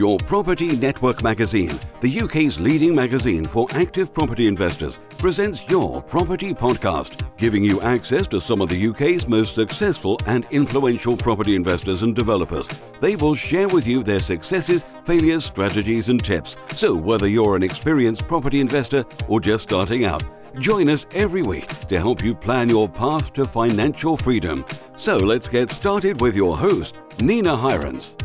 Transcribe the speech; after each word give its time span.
Your 0.00 0.16
Property 0.16 0.78
Network 0.78 1.22
magazine, 1.22 1.78
the 2.00 2.20
UK's 2.22 2.58
leading 2.58 2.94
magazine 2.94 3.44
for 3.44 3.66
active 3.72 4.14
property 4.14 4.46
investors, 4.46 4.98
presents 5.18 5.68
Your 5.68 6.00
Property 6.00 6.54
Podcast, 6.54 7.22
giving 7.36 7.62
you 7.62 7.82
access 7.82 8.26
to 8.28 8.40
some 8.40 8.62
of 8.62 8.70
the 8.70 8.86
UK's 8.86 9.28
most 9.28 9.54
successful 9.54 10.18
and 10.24 10.46
influential 10.52 11.18
property 11.18 11.54
investors 11.54 12.02
and 12.02 12.16
developers. 12.16 12.66
They 13.02 13.14
will 13.14 13.34
share 13.34 13.68
with 13.68 13.86
you 13.86 14.02
their 14.02 14.20
successes, 14.20 14.86
failures, 15.04 15.44
strategies, 15.44 16.08
and 16.08 16.24
tips. 16.24 16.56
So, 16.74 16.96
whether 16.96 17.28
you're 17.28 17.54
an 17.54 17.62
experienced 17.62 18.26
property 18.26 18.62
investor 18.62 19.04
or 19.28 19.38
just 19.38 19.64
starting 19.64 20.06
out, 20.06 20.22
Join 20.58 20.88
us 20.88 21.06
every 21.14 21.42
week 21.42 21.68
to 21.86 21.96
help 21.96 22.24
you 22.24 22.34
plan 22.34 22.68
your 22.68 22.88
path 22.88 23.32
to 23.34 23.44
financial 23.44 24.16
freedom. 24.16 24.64
So 24.96 25.16
let's 25.16 25.48
get 25.48 25.70
started 25.70 26.20
with 26.20 26.34
your 26.34 26.56
host, 26.56 26.96
Nina 27.20 27.56
Hirons. 27.56 28.16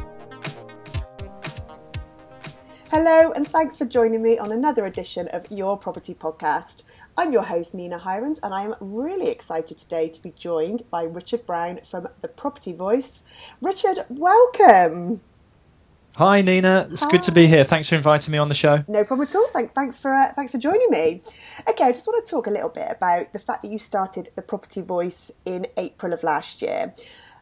Hello, 2.97 3.33
and 3.33 3.45
thanks 3.45 3.75
for 3.75 3.83
joining 3.83 4.21
me 4.21 4.37
on 4.37 4.53
another 4.53 4.85
edition 4.85 5.27
of 5.33 5.51
Your 5.51 5.77
Property 5.77 6.13
Podcast. 6.13 6.83
I'm 7.17 7.33
your 7.33 7.41
host, 7.41 7.75
Nina 7.75 7.99
Hirons, 7.99 8.39
and 8.41 8.53
I 8.53 8.63
am 8.63 8.73
really 8.79 9.27
excited 9.27 9.77
today 9.77 10.07
to 10.07 10.23
be 10.23 10.31
joined 10.31 10.83
by 10.89 11.03
Richard 11.03 11.45
Brown 11.45 11.81
from 11.83 12.07
The 12.21 12.29
Property 12.29 12.71
Voice. 12.71 13.23
Richard, 13.59 14.05
welcome. 14.07 15.19
Hi 16.15 16.41
Nina, 16.41 16.87
it's 16.89 17.03
Hi. 17.03 17.11
good 17.11 17.23
to 17.23 17.33
be 17.33 17.47
here. 17.47 17.65
Thanks 17.65 17.89
for 17.89 17.95
inviting 17.95 18.31
me 18.31 18.37
on 18.37 18.47
the 18.47 18.55
show. 18.55 18.85
No 18.87 19.03
problem 19.03 19.27
at 19.27 19.35
all. 19.35 19.49
Thank, 19.49 19.73
thanks 19.73 19.99
for 19.99 20.13
uh, 20.13 20.31
thanks 20.31 20.53
for 20.53 20.57
joining 20.57 20.89
me. 20.89 21.21
Okay, 21.67 21.83
I 21.83 21.91
just 21.91 22.07
want 22.07 22.25
to 22.25 22.31
talk 22.31 22.47
a 22.47 22.49
little 22.49 22.69
bit 22.69 22.87
about 22.89 23.33
the 23.33 23.39
fact 23.39 23.63
that 23.63 23.71
you 23.73 23.77
started 23.77 24.31
the 24.37 24.41
Property 24.41 24.79
Voice 24.79 25.33
in 25.43 25.67
April 25.75 26.13
of 26.13 26.23
last 26.23 26.61
year. 26.61 26.93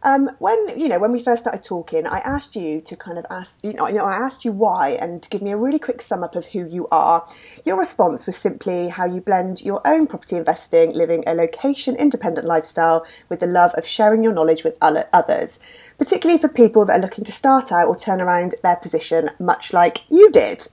Um, 0.05 0.31
when 0.39 0.77
you 0.77 0.89
know 0.89 0.99
when 0.99 1.13
we 1.13 1.23
first 1.23 1.43
started 1.43 1.63
talking, 1.63 2.05
I 2.05 2.17
asked 2.20 2.57
you 2.57 2.81
to 2.81 2.95
kind 2.98 3.17
of 3.17 3.25
ask 3.30 3.63
you 3.63 3.73
know, 3.73 3.88
you 3.88 3.95
know 3.95 4.03
I 4.03 4.16
asked 4.16 4.43
you 4.43 4.52
why 4.52 4.89
and 4.91 5.23
to 5.23 5.29
give 5.29 5.41
me 5.41 5.52
a 5.52 5.57
really 5.57 5.79
quick 5.79 6.01
sum 6.01 6.23
up 6.23 6.35
of 6.35 6.48
who 6.48 6.68
you 6.68 6.87
are. 6.91 7.26
Your 7.63 7.77
response 7.77 8.26
was 8.26 8.35
simply 8.35 8.90
how 8.90 9.05
you 9.05 9.21
blend 9.21 9.62
your 9.62 9.81
own 9.85 10.07
property 10.07 10.35
investing, 10.35 10.91
living 10.93 11.24
a 11.26 11.34
location 11.34 11.96
independent 11.96 12.46
lifestyle 12.46 13.05
with 13.29 13.40
the 13.40 13.48
love 13.48 13.71
of 13.76 13.87
sharing 13.87 14.24
your 14.24 14.34
knowledge 14.34 14.65
with 14.65 14.77
others, 14.81 15.59
particularly 15.98 16.40
for 16.40 16.49
people 16.49 16.85
that 16.85 16.99
are 16.99 17.01
looking 17.01 17.24
to 17.24 17.31
start 17.31 17.71
out 17.71 17.87
or 17.87 17.96
turn 17.96 18.20
around 18.20 18.55
their 18.62 18.76
position, 18.76 19.29
much 19.40 19.71
like 19.71 20.01
you 20.09 20.29
did. 20.31 20.68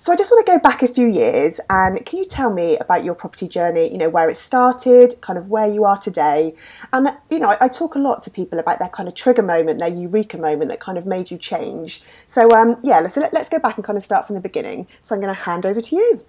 So 0.00 0.12
I 0.12 0.16
just 0.16 0.30
want 0.30 0.46
to 0.46 0.52
go 0.52 0.58
back 0.60 0.84
a 0.84 0.88
few 0.88 1.08
years 1.08 1.60
and 1.68 2.06
can 2.06 2.20
you 2.20 2.24
tell 2.24 2.52
me 2.52 2.78
about 2.78 3.04
your 3.04 3.16
property 3.16 3.48
journey, 3.48 3.90
you 3.90 3.98
know, 3.98 4.08
where 4.08 4.30
it 4.30 4.36
started, 4.36 5.14
kind 5.22 5.36
of 5.36 5.48
where 5.48 5.66
you 5.66 5.84
are 5.84 5.98
today? 5.98 6.54
And, 6.92 7.08
you 7.30 7.40
know, 7.40 7.48
I, 7.48 7.64
I 7.64 7.68
talk 7.68 7.96
a 7.96 7.98
lot 7.98 8.22
to 8.22 8.30
people 8.30 8.60
about 8.60 8.78
their 8.78 8.90
kind 8.90 9.08
of 9.08 9.16
trigger 9.16 9.42
moment, 9.42 9.80
their 9.80 9.92
eureka 9.92 10.38
moment 10.38 10.70
that 10.70 10.78
kind 10.78 10.98
of 10.98 11.06
made 11.06 11.32
you 11.32 11.36
change. 11.36 12.02
So, 12.28 12.48
um, 12.50 12.78
yeah, 12.84 13.08
so 13.08 13.20
let, 13.20 13.34
us 13.34 13.48
go 13.48 13.58
back 13.58 13.76
and 13.76 13.84
kind 13.84 13.96
of 13.96 14.04
start 14.04 14.28
from 14.28 14.34
the 14.34 14.40
beginning. 14.40 14.86
So 15.02 15.16
I'm 15.16 15.20
going 15.20 15.34
to 15.34 15.40
hand 15.40 15.66
over 15.66 15.80
to 15.80 15.96
you. 15.96 16.24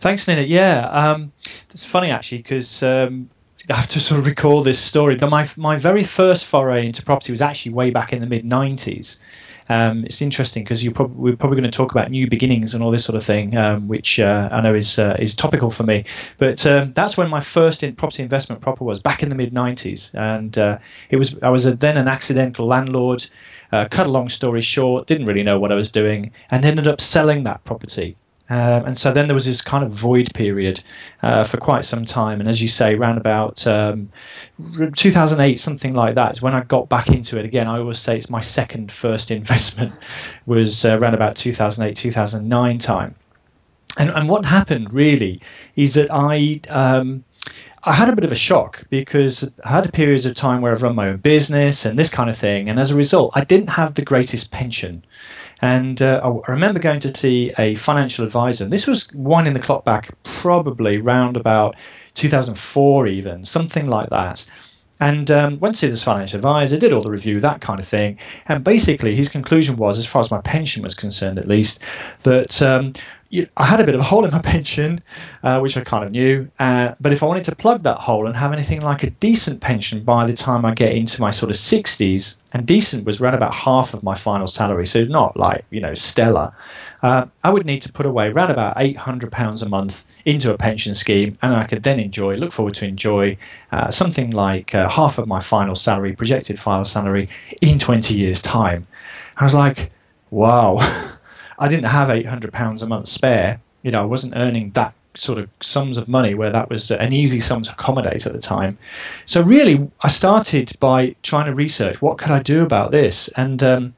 Thanks, 0.00 0.26
Nina. 0.26 0.42
Yeah, 0.42 0.88
um, 0.90 1.30
it's 1.70 1.84
funny 1.84 2.10
actually 2.10 2.38
because 2.38 2.82
um, 2.82 3.28
I 3.68 3.74
have 3.74 3.88
to 3.88 4.00
sort 4.00 4.20
of 4.20 4.26
recall 4.26 4.62
this 4.62 4.78
story. 4.78 5.16
My 5.20 5.48
my 5.56 5.76
very 5.76 6.04
first 6.04 6.46
foray 6.46 6.86
into 6.86 7.02
property 7.02 7.32
was 7.32 7.42
actually 7.42 7.72
way 7.72 7.90
back 7.90 8.12
in 8.12 8.20
the 8.20 8.26
mid 8.26 8.44
'90s, 8.44 9.18
um, 9.68 10.04
it's 10.04 10.20
interesting 10.20 10.64
because 10.64 10.86
prob- 10.88 11.14
we're 11.16 11.36
probably 11.36 11.56
going 11.56 11.70
to 11.70 11.76
talk 11.76 11.92
about 11.92 12.10
new 12.10 12.28
beginnings 12.28 12.74
and 12.74 12.82
all 12.82 12.90
this 12.90 13.04
sort 13.04 13.16
of 13.16 13.24
thing, 13.24 13.56
um, 13.58 13.88
which 13.88 14.20
uh, 14.20 14.48
I 14.52 14.60
know 14.60 14.74
is 14.74 14.98
uh, 14.98 15.16
is 15.18 15.34
topical 15.34 15.70
for 15.70 15.84
me. 15.84 16.04
But 16.38 16.66
um, 16.66 16.92
that's 16.92 17.16
when 17.16 17.30
my 17.30 17.40
first 17.40 17.82
in 17.82 17.94
property 17.96 18.22
investment 18.22 18.60
proper 18.60 18.84
was 18.84 19.00
back 19.00 19.22
in 19.22 19.28
the 19.28 19.34
mid 19.34 19.52
'90s, 19.52 20.14
and 20.14 20.56
uh, 20.58 20.78
it 21.10 21.16
was 21.16 21.36
I 21.42 21.48
was 21.48 21.66
a, 21.66 21.74
then 21.74 21.96
an 21.96 22.08
accidental 22.08 22.66
landlord. 22.66 23.24
Uh, 23.72 23.88
cut 23.90 24.06
a 24.06 24.10
long 24.10 24.28
story 24.28 24.60
short, 24.60 25.08
didn't 25.08 25.26
really 25.26 25.42
know 25.42 25.58
what 25.58 25.72
I 25.72 25.74
was 25.74 25.90
doing, 25.90 26.30
and 26.50 26.64
ended 26.64 26.86
up 26.86 27.00
selling 27.00 27.42
that 27.44 27.64
property. 27.64 28.16
Um, 28.50 28.84
and 28.84 28.98
so 28.98 29.10
then 29.10 29.26
there 29.26 29.34
was 29.34 29.46
this 29.46 29.62
kind 29.62 29.82
of 29.82 29.90
void 29.90 30.32
period 30.34 30.82
uh, 31.22 31.44
for 31.44 31.56
quite 31.56 31.84
some 31.84 32.04
time. 32.04 32.40
And 32.40 32.48
as 32.48 32.60
you 32.60 32.68
say, 32.68 32.94
around 32.94 33.16
about 33.16 33.66
um, 33.66 34.10
2008, 34.96 35.58
something 35.58 35.94
like 35.94 36.14
that, 36.14 36.32
is 36.32 36.42
when 36.42 36.54
I 36.54 36.62
got 36.64 36.88
back 36.88 37.08
into 37.08 37.38
it 37.38 37.44
again. 37.44 37.68
I 37.68 37.78
always 37.78 37.98
say 37.98 38.16
it's 38.16 38.28
my 38.28 38.40
second 38.40 38.92
first 38.92 39.30
investment 39.40 39.92
was 40.46 40.84
uh, 40.84 40.98
around 40.98 41.14
about 41.14 41.36
2008, 41.36 41.96
2009 41.96 42.78
time. 42.78 43.14
And, 43.96 44.10
and 44.10 44.28
what 44.28 44.44
happened 44.44 44.92
really 44.92 45.40
is 45.76 45.94
that 45.94 46.08
I 46.10 46.60
um, 46.68 47.24
I 47.84 47.92
had 47.92 48.08
a 48.08 48.14
bit 48.14 48.24
of 48.24 48.32
a 48.32 48.36
shock 48.36 48.84
because 48.88 49.48
I 49.64 49.68
had 49.68 49.92
periods 49.92 50.26
of 50.26 50.34
time 50.34 50.62
where 50.62 50.72
I've 50.72 50.82
run 50.82 50.94
my 50.94 51.08
own 51.08 51.18
business 51.18 51.84
and 51.84 51.98
this 51.98 52.08
kind 52.08 52.30
of 52.30 52.36
thing, 52.36 52.68
and 52.68 52.80
as 52.80 52.90
a 52.90 52.96
result, 52.96 53.32
I 53.34 53.44
didn't 53.44 53.68
have 53.68 53.94
the 53.94 54.02
greatest 54.02 54.50
pension. 54.50 55.04
And 55.64 56.02
uh, 56.02 56.20
I 56.46 56.50
remember 56.50 56.78
going 56.78 57.00
to 57.00 57.16
see 57.16 57.50
a 57.56 57.74
financial 57.76 58.22
advisor. 58.22 58.66
This 58.66 58.86
was 58.86 59.10
winding 59.14 59.54
the 59.54 59.60
clock 59.60 59.82
back 59.82 60.10
probably 60.22 60.98
round 60.98 61.38
about 61.38 61.74
2004, 62.12 63.06
even 63.06 63.46
something 63.46 63.86
like 63.86 64.10
that. 64.10 64.44
And 65.00 65.30
um, 65.30 65.58
went 65.60 65.76
to 65.76 65.78
see 65.78 65.86
this 65.86 66.02
financial 66.02 66.36
advisor, 66.36 66.76
did 66.76 66.92
all 66.92 67.02
the 67.02 67.08
review, 67.08 67.40
that 67.40 67.62
kind 67.62 67.80
of 67.80 67.88
thing. 67.88 68.18
And 68.46 68.62
basically, 68.62 69.14
his 69.14 69.30
conclusion 69.30 69.76
was, 69.76 69.98
as 69.98 70.04
far 70.04 70.20
as 70.20 70.30
my 70.30 70.42
pension 70.42 70.82
was 70.82 70.94
concerned 70.94 71.38
at 71.38 71.48
least, 71.48 71.82
that 72.24 72.60
um, 72.60 72.92
I 73.56 73.64
had 73.64 73.80
a 73.80 73.84
bit 73.84 73.94
of 73.94 74.00
a 74.00 74.04
hole 74.04 74.24
in 74.24 74.30
my 74.30 74.40
pension, 74.54 75.00
uh, 75.42 75.60
which 75.60 75.76
I 75.76 75.82
kind 75.82 76.04
of 76.04 76.10
knew. 76.10 76.48
Uh, 76.58 76.94
but 77.00 77.12
if 77.12 77.22
I 77.22 77.26
wanted 77.26 77.44
to 77.44 77.56
plug 77.56 77.82
that 77.82 77.98
hole 77.98 78.26
and 78.26 78.36
have 78.36 78.52
anything 78.52 78.80
like 78.80 79.02
a 79.02 79.10
decent 79.10 79.60
pension 79.60 80.02
by 80.02 80.26
the 80.26 80.32
time 80.32 80.64
I 80.64 80.74
get 80.74 80.92
into 80.92 81.20
my 81.20 81.30
sort 81.30 81.50
of 81.50 81.56
60s, 81.56 82.36
and 82.52 82.66
decent 82.66 83.04
was 83.04 83.20
around 83.20 83.34
about 83.34 83.54
half 83.54 83.94
of 83.94 84.02
my 84.02 84.14
final 84.14 84.46
salary, 84.46 84.86
so 84.86 85.04
not 85.04 85.36
like, 85.36 85.64
you 85.70 85.80
know, 85.80 85.94
stellar, 85.94 86.52
uh, 87.02 87.26
I 87.42 87.50
would 87.50 87.66
need 87.66 87.82
to 87.82 87.92
put 87.92 88.06
away 88.06 88.28
around 88.28 88.50
about 88.50 88.76
£800 88.76 89.62
a 89.62 89.68
month 89.68 90.04
into 90.24 90.52
a 90.52 90.56
pension 90.56 90.94
scheme, 90.94 91.36
and 91.42 91.54
I 91.54 91.64
could 91.64 91.82
then 91.82 91.98
enjoy, 91.98 92.36
look 92.36 92.52
forward 92.52 92.74
to 92.74 92.86
enjoy 92.86 93.36
uh, 93.72 93.90
something 93.90 94.30
like 94.30 94.74
uh, 94.74 94.88
half 94.88 95.18
of 95.18 95.26
my 95.26 95.40
final 95.40 95.74
salary, 95.74 96.14
projected 96.14 96.58
final 96.58 96.84
salary, 96.84 97.28
in 97.60 97.78
20 97.78 98.14
years' 98.14 98.40
time. 98.40 98.86
I 99.36 99.44
was 99.44 99.54
like, 99.54 99.90
wow. 100.30 100.78
I 101.58 101.68
didn't 101.68 101.86
have 101.86 102.10
eight 102.10 102.26
hundred 102.26 102.52
pounds 102.52 102.82
a 102.82 102.86
month 102.86 103.08
spare. 103.08 103.58
You 103.82 103.90
know, 103.90 104.02
I 104.02 104.06
wasn't 104.06 104.34
earning 104.36 104.70
that 104.72 104.94
sort 105.16 105.38
of 105.38 105.48
sums 105.62 105.96
of 105.96 106.08
money 106.08 106.34
where 106.34 106.50
that 106.50 106.68
was 106.68 106.90
an 106.90 107.12
easy 107.12 107.38
sum 107.38 107.62
to 107.62 107.70
accommodate 107.70 108.26
at 108.26 108.32
the 108.32 108.40
time. 108.40 108.76
So 109.26 109.42
really, 109.42 109.88
I 110.02 110.08
started 110.08 110.72
by 110.80 111.14
trying 111.22 111.46
to 111.46 111.54
research 111.54 112.02
what 112.02 112.18
could 112.18 112.30
I 112.30 112.42
do 112.42 112.62
about 112.62 112.90
this, 112.90 113.28
and 113.36 113.62
um, 113.62 113.94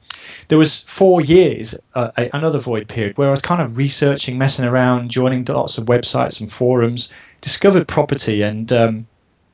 there 0.49 0.59
was 0.59 0.83
four 0.83 1.21
years, 1.21 1.75
uh, 1.95 2.11
another 2.35 2.59
void 2.59 2.89
period 2.89 3.17
where 3.17 3.29
I 3.29 3.31
was 3.31 3.43
kind 3.43 3.63
of 3.63 3.77
researching, 3.77 4.39
messing 4.39 4.65
around, 4.65 5.11
joining 5.11 5.45
lots 5.45 5.79
of 5.79 5.87
websites 5.87 6.41
and 6.41 6.53
forums, 6.53 7.13
discovered 7.41 7.89
property, 7.89 8.43
and 8.43 8.71
um, 8.73 9.07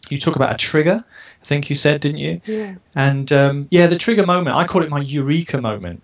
you 0.09 0.19
talk 0.19 0.37
about 0.37 0.53
a 0.53 0.59
trigger. 0.59 1.05
I 1.43 1.45
think 1.45 1.69
you 1.69 1.75
said, 1.75 2.01
didn't 2.01 2.19
you? 2.19 2.41
Yeah. 2.45 2.75
And 2.95 3.33
um, 3.33 3.69
yeah, 3.71 3.87
the 3.87 3.97
trigger 3.97 4.27
moment. 4.27 4.57
I 4.57 4.67
call 4.67 4.83
it 4.83 4.91
my 4.91 5.01
eureka 5.01 5.61
moment 5.61 6.03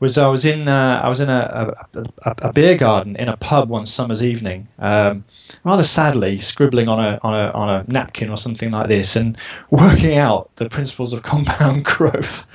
was 0.00 0.16
I 0.16 0.26
was 0.28 0.44
in 0.44 0.68
uh, 0.68 1.00
I 1.02 1.08
was 1.08 1.20
in 1.20 1.28
a, 1.28 1.74
a, 1.94 2.04
a, 2.22 2.34
a, 2.42 2.52
beer 2.52 2.76
garden 2.76 3.16
in 3.16 3.28
a 3.28 3.36
pub 3.36 3.68
one 3.68 3.86
summer's 3.86 4.22
evening, 4.22 4.68
um, 4.78 5.24
rather 5.64 5.82
sadly 5.82 6.38
scribbling 6.38 6.88
on 6.88 7.04
a, 7.04 7.18
on 7.22 7.34
a 7.34 7.50
on 7.52 7.68
a 7.68 7.84
napkin 7.90 8.30
or 8.30 8.36
something 8.36 8.70
like 8.70 8.88
this, 8.88 9.16
and 9.16 9.38
working 9.70 10.16
out 10.16 10.50
the 10.56 10.68
principles 10.68 11.12
of 11.12 11.22
compound 11.22 11.84
growth. 11.84 12.46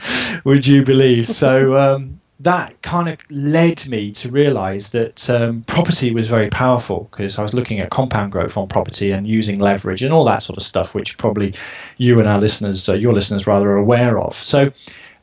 would 0.46 0.66
you 0.66 0.84
believe? 0.84 1.26
So 1.26 1.76
um, 1.96 2.20
that 2.40 2.82
kind 2.82 3.08
of 3.08 3.18
led 3.30 3.88
me 3.88 4.12
to 4.12 4.30
realise 4.30 4.90
that 4.90 5.30
um, 5.30 5.64
property 5.64 6.12
was 6.12 6.28
very 6.28 6.50
powerful 6.50 7.08
because 7.12 7.40
I 7.40 7.42
was 7.42 7.54
looking 7.54 7.80
at 7.80 7.90
compound 7.90 8.32
growth 8.32 8.58
on 8.58 8.68
property 8.68 9.12
and 9.12 9.28
using 9.28 9.60
leverage 9.60 10.02
and 10.02 10.14
all 10.14 10.26
that 10.26 10.44
sort 10.44 10.58
of 10.58 10.64
stuff, 10.64 10.94
which 10.94 11.18
probably 11.18 11.54
you 11.98 12.20
and 12.20 12.28
our 12.28 12.40
listeners, 12.40 12.90
uh, 12.90 12.96
your 12.96 13.14
listeners, 13.14 13.48
rather 13.48 13.72
are 13.72 13.78
aware 13.78 14.20
of. 14.20 14.34
So 14.34 14.72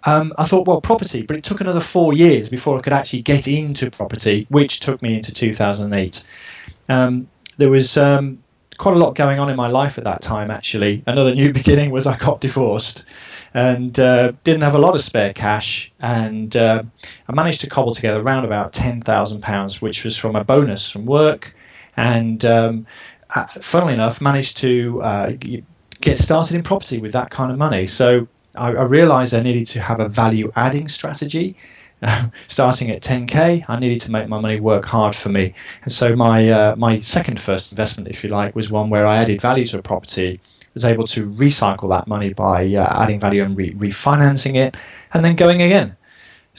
um, 0.04 0.32
I 0.38 0.46
thought, 0.46 0.66
well, 0.66 0.80
property, 0.80 1.22
but 1.22 1.36
it 1.36 1.44
took 1.44 1.60
another 1.60 1.80
four 1.80 2.12
years 2.12 2.48
before 2.48 2.78
I 2.78 2.82
could 2.82 2.92
actually 2.92 3.22
get 3.22 3.48
into 3.48 3.90
property, 3.90 4.46
which 4.48 4.80
took 4.80 5.02
me 5.02 5.14
into 5.14 5.32
2008. 5.32 6.24
Um, 6.88 7.28
there 7.58 7.70
was 7.70 7.96
um, 7.96 8.42
quite 8.78 8.96
a 8.96 8.98
lot 8.98 9.14
going 9.14 9.38
on 9.38 9.50
in 9.50 9.56
my 9.56 9.68
life 9.68 9.98
at 9.98 10.04
that 10.04 10.22
time, 10.22 10.50
actually. 10.50 11.02
Another 11.06 11.34
new 11.42 11.52
beginning 11.52 11.90
was 11.90 12.06
I 12.06 12.16
got 12.16 12.40
divorced 12.40 13.04
and 13.52 13.98
uh, 13.98 14.32
didn't 14.44 14.62
have 14.62 14.74
a 14.74 14.78
lot 14.78 14.94
of 14.94 15.02
spare 15.02 15.32
cash. 15.32 15.92
And 16.00 16.56
uh, 16.56 16.82
I 17.28 17.32
managed 17.32 17.60
to 17.60 17.68
cobble 17.68 17.94
together 17.94 18.20
around 18.20 18.44
about 18.44 18.72
£10,000, 18.72 19.82
which 19.82 20.04
was 20.04 20.16
from 20.16 20.34
a 20.36 20.44
bonus 20.44 20.90
from 20.90 21.04
work. 21.04 21.54
And 21.96 22.44
um, 22.44 22.86
uh, 23.34 23.46
funnily 23.60 23.94
enough, 23.94 24.20
managed 24.20 24.56
to 24.58 25.02
uh, 25.02 25.32
get 26.00 26.18
started 26.18 26.56
in 26.56 26.62
property 26.62 26.98
with 26.98 27.12
that 27.12 27.30
kind 27.30 27.52
of 27.52 27.58
money. 27.58 27.86
So 27.86 28.26
I, 28.56 28.68
I 28.68 28.82
realized 28.82 29.34
I 29.34 29.40
needed 29.40 29.66
to 29.68 29.80
have 29.80 30.00
a 30.00 30.08
value 30.08 30.52
adding 30.56 30.88
strategy. 30.88 31.56
starting 32.46 32.90
at 32.90 33.02
10k, 33.02 33.64
I 33.68 33.78
needed 33.78 34.00
to 34.00 34.10
make 34.10 34.26
my 34.26 34.40
money 34.40 34.58
work 34.58 34.86
hard 34.86 35.14
for 35.14 35.28
me. 35.28 35.54
And 35.82 35.92
so 35.92 36.16
my 36.16 36.48
uh, 36.48 36.76
my 36.76 37.00
second 37.00 37.38
first 37.38 37.72
investment, 37.72 38.08
if 38.08 38.24
you 38.24 38.30
like, 38.30 38.56
was 38.56 38.70
one 38.70 38.88
where 38.88 39.06
I 39.06 39.18
added 39.18 39.40
value 39.40 39.66
to 39.66 39.78
a 39.78 39.82
property, 39.82 40.40
was 40.74 40.84
able 40.84 41.04
to 41.04 41.28
recycle 41.30 41.90
that 41.90 42.06
money 42.06 42.32
by 42.32 42.74
uh, 42.74 43.02
adding 43.02 43.20
value 43.20 43.42
and 43.42 43.56
re- 43.56 43.74
refinancing 43.74 44.56
it, 44.56 44.76
and 45.12 45.24
then 45.24 45.36
going 45.36 45.60
again. 45.62 45.94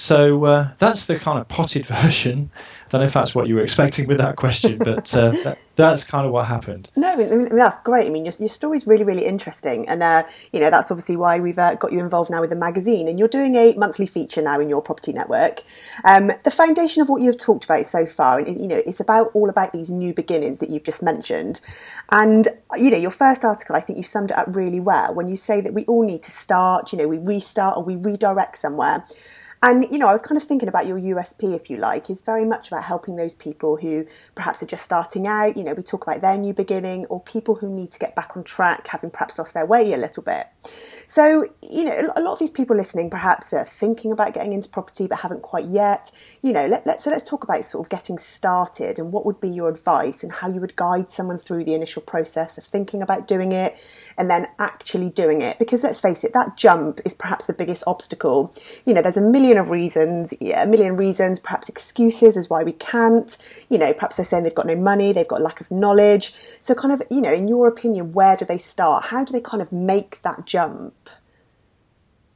So 0.01 0.45
uh, 0.45 0.69
that's 0.80 1.06
the 1.06 1.19
kind 1.19 1.38
of 1.38 1.48
potted 1.48 1.86
version. 2.01 2.50
I 2.56 2.89
don't 2.89 3.01
know 3.01 3.07
if 3.07 3.13
that's 3.13 3.36
what 3.36 3.48
you 3.48 3.53
were 3.53 3.62
expecting 3.62 4.07
with 4.07 4.18
that 4.18 4.36
question, 4.36 4.77
but 4.83 5.13
uh, 5.13 5.30
that, 5.44 5.59
that's 5.75 6.03
kind 6.03 6.25
of 6.25 6.33
what 6.33 6.48
happened. 6.48 6.89
No, 6.95 7.12
I 7.12 7.15
mean, 7.15 7.56
that's 7.56 7.80
great. 7.83 8.07
I 8.07 8.09
mean, 8.09 8.25
your, 8.25 8.33
your 8.39 8.50
story's 8.50 8.88
really, 8.88 9.03
really 9.03 9.25
interesting, 9.25 9.88
and 9.88 10.01
uh, 10.01 10.24
you 10.51 10.59
know 10.59 10.71
that's 10.71 10.89
obviously 10.89 11.18
why 11.18 11.39
we've 11.39 11.59
uh, 11.59 11.75
got 11.75 11.92
you 11.92 12.00
involved 12.00 12.31
now 12.31 12.42
with 12.42 12.50
the 12.50 12.56
magazine. 12.56 13.07
And 13.07 13.19
you're 13.19 13.27
doing 13.27 13.53
a 13.56 13.75
monthly 13.75 14.07
feature 14.07 14.42
now 14.42 14.59
in 14.59 14.69
your 14.69 14.81
property 14.81 15.13
network. 15.13 15.62
Um, 16.03 16.31
the 16.44 16.51
foundation 16.51 17.03
of 17.03 17.07
what 17.07 17.21
you've 17.21 17.38
talked 17.38 17.65
about 17.65 17.86
so 17.86 18.07
far, 18.07 18.39
and 18.39 18.59
you 18.59 18.68
know, 18.68 18.81
it's 18.83 19.00
about 19.00 19.30
all 19.36 19.51
about 19.51 19.71
these 19.71 19.92
new 19.92 20.15
beginnings 20.15 20.57
that 20.59 20.71
you've 20.71 20.83
just 20.83 21.03
mentioned. 21.03 21.62
And 22.12 22.48
you 22.75 22.89
know, 22.89 22.98
your 22.98 23.12
first 23.12 23.45
article, 23.45 23.75
I 23.75 23.81
think 23.81 23.98
you 23.98 24.03
summed 24.03 24.31
it 24.31 24.38
up 24.38 24.48
really 24.56 24.80
well 24.80 25.13
when 25.13 25.27
you 25.27 25.36
say 25.36 25.62
that 25.62 25.75
we 25.75 25.86
all 25.86 26.03
need 26.03 26.24
to 26.24 26.31
start. 26.31 26.92
You 26.92 26.98
know, 26.98 27.07
we 27.07 27.19
restart 27.19 27.77
or 27.77 27.83
we 27.83 27.95
redirect 27.95 28.57
somewhere. 28.57 29.06
And, 29.63 29.86
you 29.92 30.00
know, 30.00 30.08
I 30.08 30.12
was 30.12 30.24
kind 30.24 30.42
of 30.42 30.48
thinking 30.48 30.68
about 30.68 30.88
your 30.88 31.00
USP, 31.00 31.56
if 31.56 31.69
you 31.69 31.78
like, 31.78 32.10
is 32.10 32.22
very 32.22 32.46
much 32.46 32.69
about 32.69 32.84
helping 32.84 33.16
those 33.16 33.36
people 33.36 33.78
who 33.78 34.08
perhaps 34.34 34.63
are 34.63 34.66
just 34.66 34.84
starting 34.84 35.28
out. 35.28 35.56
You 35.56 35.63
know, 35.63 35.74
we 35.74 35.84
talk 35.84 36.02
about 36.02 36.22
their 36.22 36.36
new 36.36 36.52
beginning 36.52 37.06
or 37.06 37.22
people 37.22 37.54
who 37.54 37.69
need 37.69 37.92
to 37.92 38.00
get 38.00 38.16
back 38.16 38.36
on 38.36 38.44
track, 38.44 38.88
having 38.88 39.12
perhaps 39.12 39.38
lost 39.38 39.54
their 39.54 39.68
way 39.68 39.94
a 39.94 39.98
little 39.98 40.24
bit. 40.24 40.48
So, 41.06 41.48
you 41.62 41.84
know, 41.84 42.12
a 42.16 42.22
lot 42.22 42.34
of 42.34 42.40
these 42.40 42.50
people 42.50 42.75
listening 42.75 43.12
perhaps 43.12 43.54
are 43.54 43.63
thinking 43.63 44.12
about 44.12 44.34
getting 44.34 44.54
into 44.54 44.68
property 44.68 45.06
but 45.06 45.19
haven't 45.19 45.44
quite 45.44 45.66
yet. 45.66 46.12
You 46.42 46.54
know, 46.54 46.66
let, 46.66 46.88
let, 46.88 47.04
so 47.04 47.12
let's 47.12 47.30
talk 47.30 47.44
about 47.44 47.63
sort 47.63 47.86
of 47.86 47.90
getting 47.90 48.18
started 48.18 48.98
and 48.98 49.12
what 49.12 49.28
would 49.28 49.40
be 49.40 49.50
your 49.50 49.69
advice 49.69 50.24
and 50.24 50.31
how 50.31 50.48
you 50.48 50.60
would 50.60 50.75
guide 50.75 51.12
someone 51.12 51.38
through 51.38 51.66
the 51.66 51.75
initial 51.75 52.02
process 52.02 52.58
of 52.58 52.63
thinking 52.63 53.04
about 53.04 53.28
doing 53.28 53.52
it 53.52 53.75
and 54.18 54.28
then 54.28 54.48
actually 54.58 55.12
doing 55.12 55.44
it. 55.44 55.60
Because 55.60 55.84
let's 55.84 56.02
face 56.02 56.24
it, 56.24 56.34
that 56.34 56.58
jump 56.58 57.00
is 57.06 57.13
perhaps 57.13 57.46
the 57.46 57.54
biggest 57.54 57.84
obstacle. 57.86 58.56
You 58.86 58.96
know, 58.96 59.04
there's 59.04 59.18
a 59.18 59.22
million 59.22 59.50
of 59.57 59.69
reasons, 59.69 60.33
yeah, 60.39 60.63
a 60.63 60.68
million 60.68 60.95
reasons, 60.95 61.39
perhaps 61.39 61.69
excuses 61.69 62.38
as 62.38 62.50
why 62.50 62.63
we 62.63 62.74
can't. 62.74 63.38
You 63.69 63.77
know, 63.77 63.94
perhaps 63.94 64.18
they're 64.18 64.25
saying 64.25 64.44
they've 64.44 64.56
got 64.56 64.68
no 64.68 64.75
money, 64.75 65.13
they've 65.13 65.27
got 65.27 65.42
lack 65.42 65.62
of 65.62 65.71
knowledge. 65.71 66.33
So, 66.62 66.75
kind 66.75 66.94
of, 66.94 67.01
you 67.09 67.21
know, 67.21 67.33
in 67.33 67.48
your 67.48 67.68
opinion, 67.68 68.13
where 68.13 68.36
do 68.36 68.45
they 68.45 68.57
start? 68.57 69.06
How 69.06 69.24
do 69.24 69.31
they 69.31 69.42
kind 69.42 69.62
of 69.62 69.71
make 69.71 70.21
that 70.24 70.45
jump? 70.45 71.09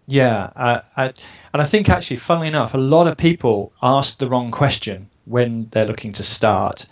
Yeah, 0.08 0.52
uh, 0.56 0.82
I, 0.98 1.06
and 1.06 1.62
I 1.62 1.66
think 1.66 1.90
actually, 1.90 2.18
funnily 2.18 2.48
enough, 2.48 2.74
a 2.74 2.78
lot 2.78 3.08
of 3.08 3.18
people 3.18 3.74
ask 3.82 4.20
the 4.20 4.30
wrong 4.30 4.52
question 4.52 5.10
when 5.26 5.68
they're 5.72 5.88
looking 5.88 6.14
to 6.14 6.24
start, 6.24 6.86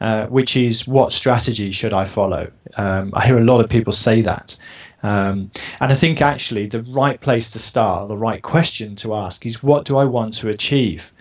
uh, 0.00 0.26
which 0.26 0.56
is 0.56 0.86
what 0.86 1.12
strategy 1.12 1.72
should 1.72 1.92
I 1.92 2.04
follow? 2.04 2.50
Um, 2.76 3.12
I 3.14 3.26
hear 3.26 3.38
a 3.38 3.44
lot 3.44 3.62
of 3.62 3.68
people 3.68 3.92
say 3.92 4.20
that. 4.22 4.56
Um, 5.02 5.50
and 5.80 5.92
I 5.92 5.94
think 5.94 6.20
actually 6.20 6.66
the 6.66 6.82
right 6.82 7.20
place 7.20 7.50
to 7.52 7.58
start, 7.58 8.08
the 8.08 8.16
right 8.16 8.42
question 8.42 8.96
to 8.96 9.14
ask 9.14 9.46
is 9.46 9.62
what 9.62 9.84
do 9.84 9.96
I 9.96 10.04
want 10.04 10.34
to 10.34 10.48
achieve? 10.48 11.12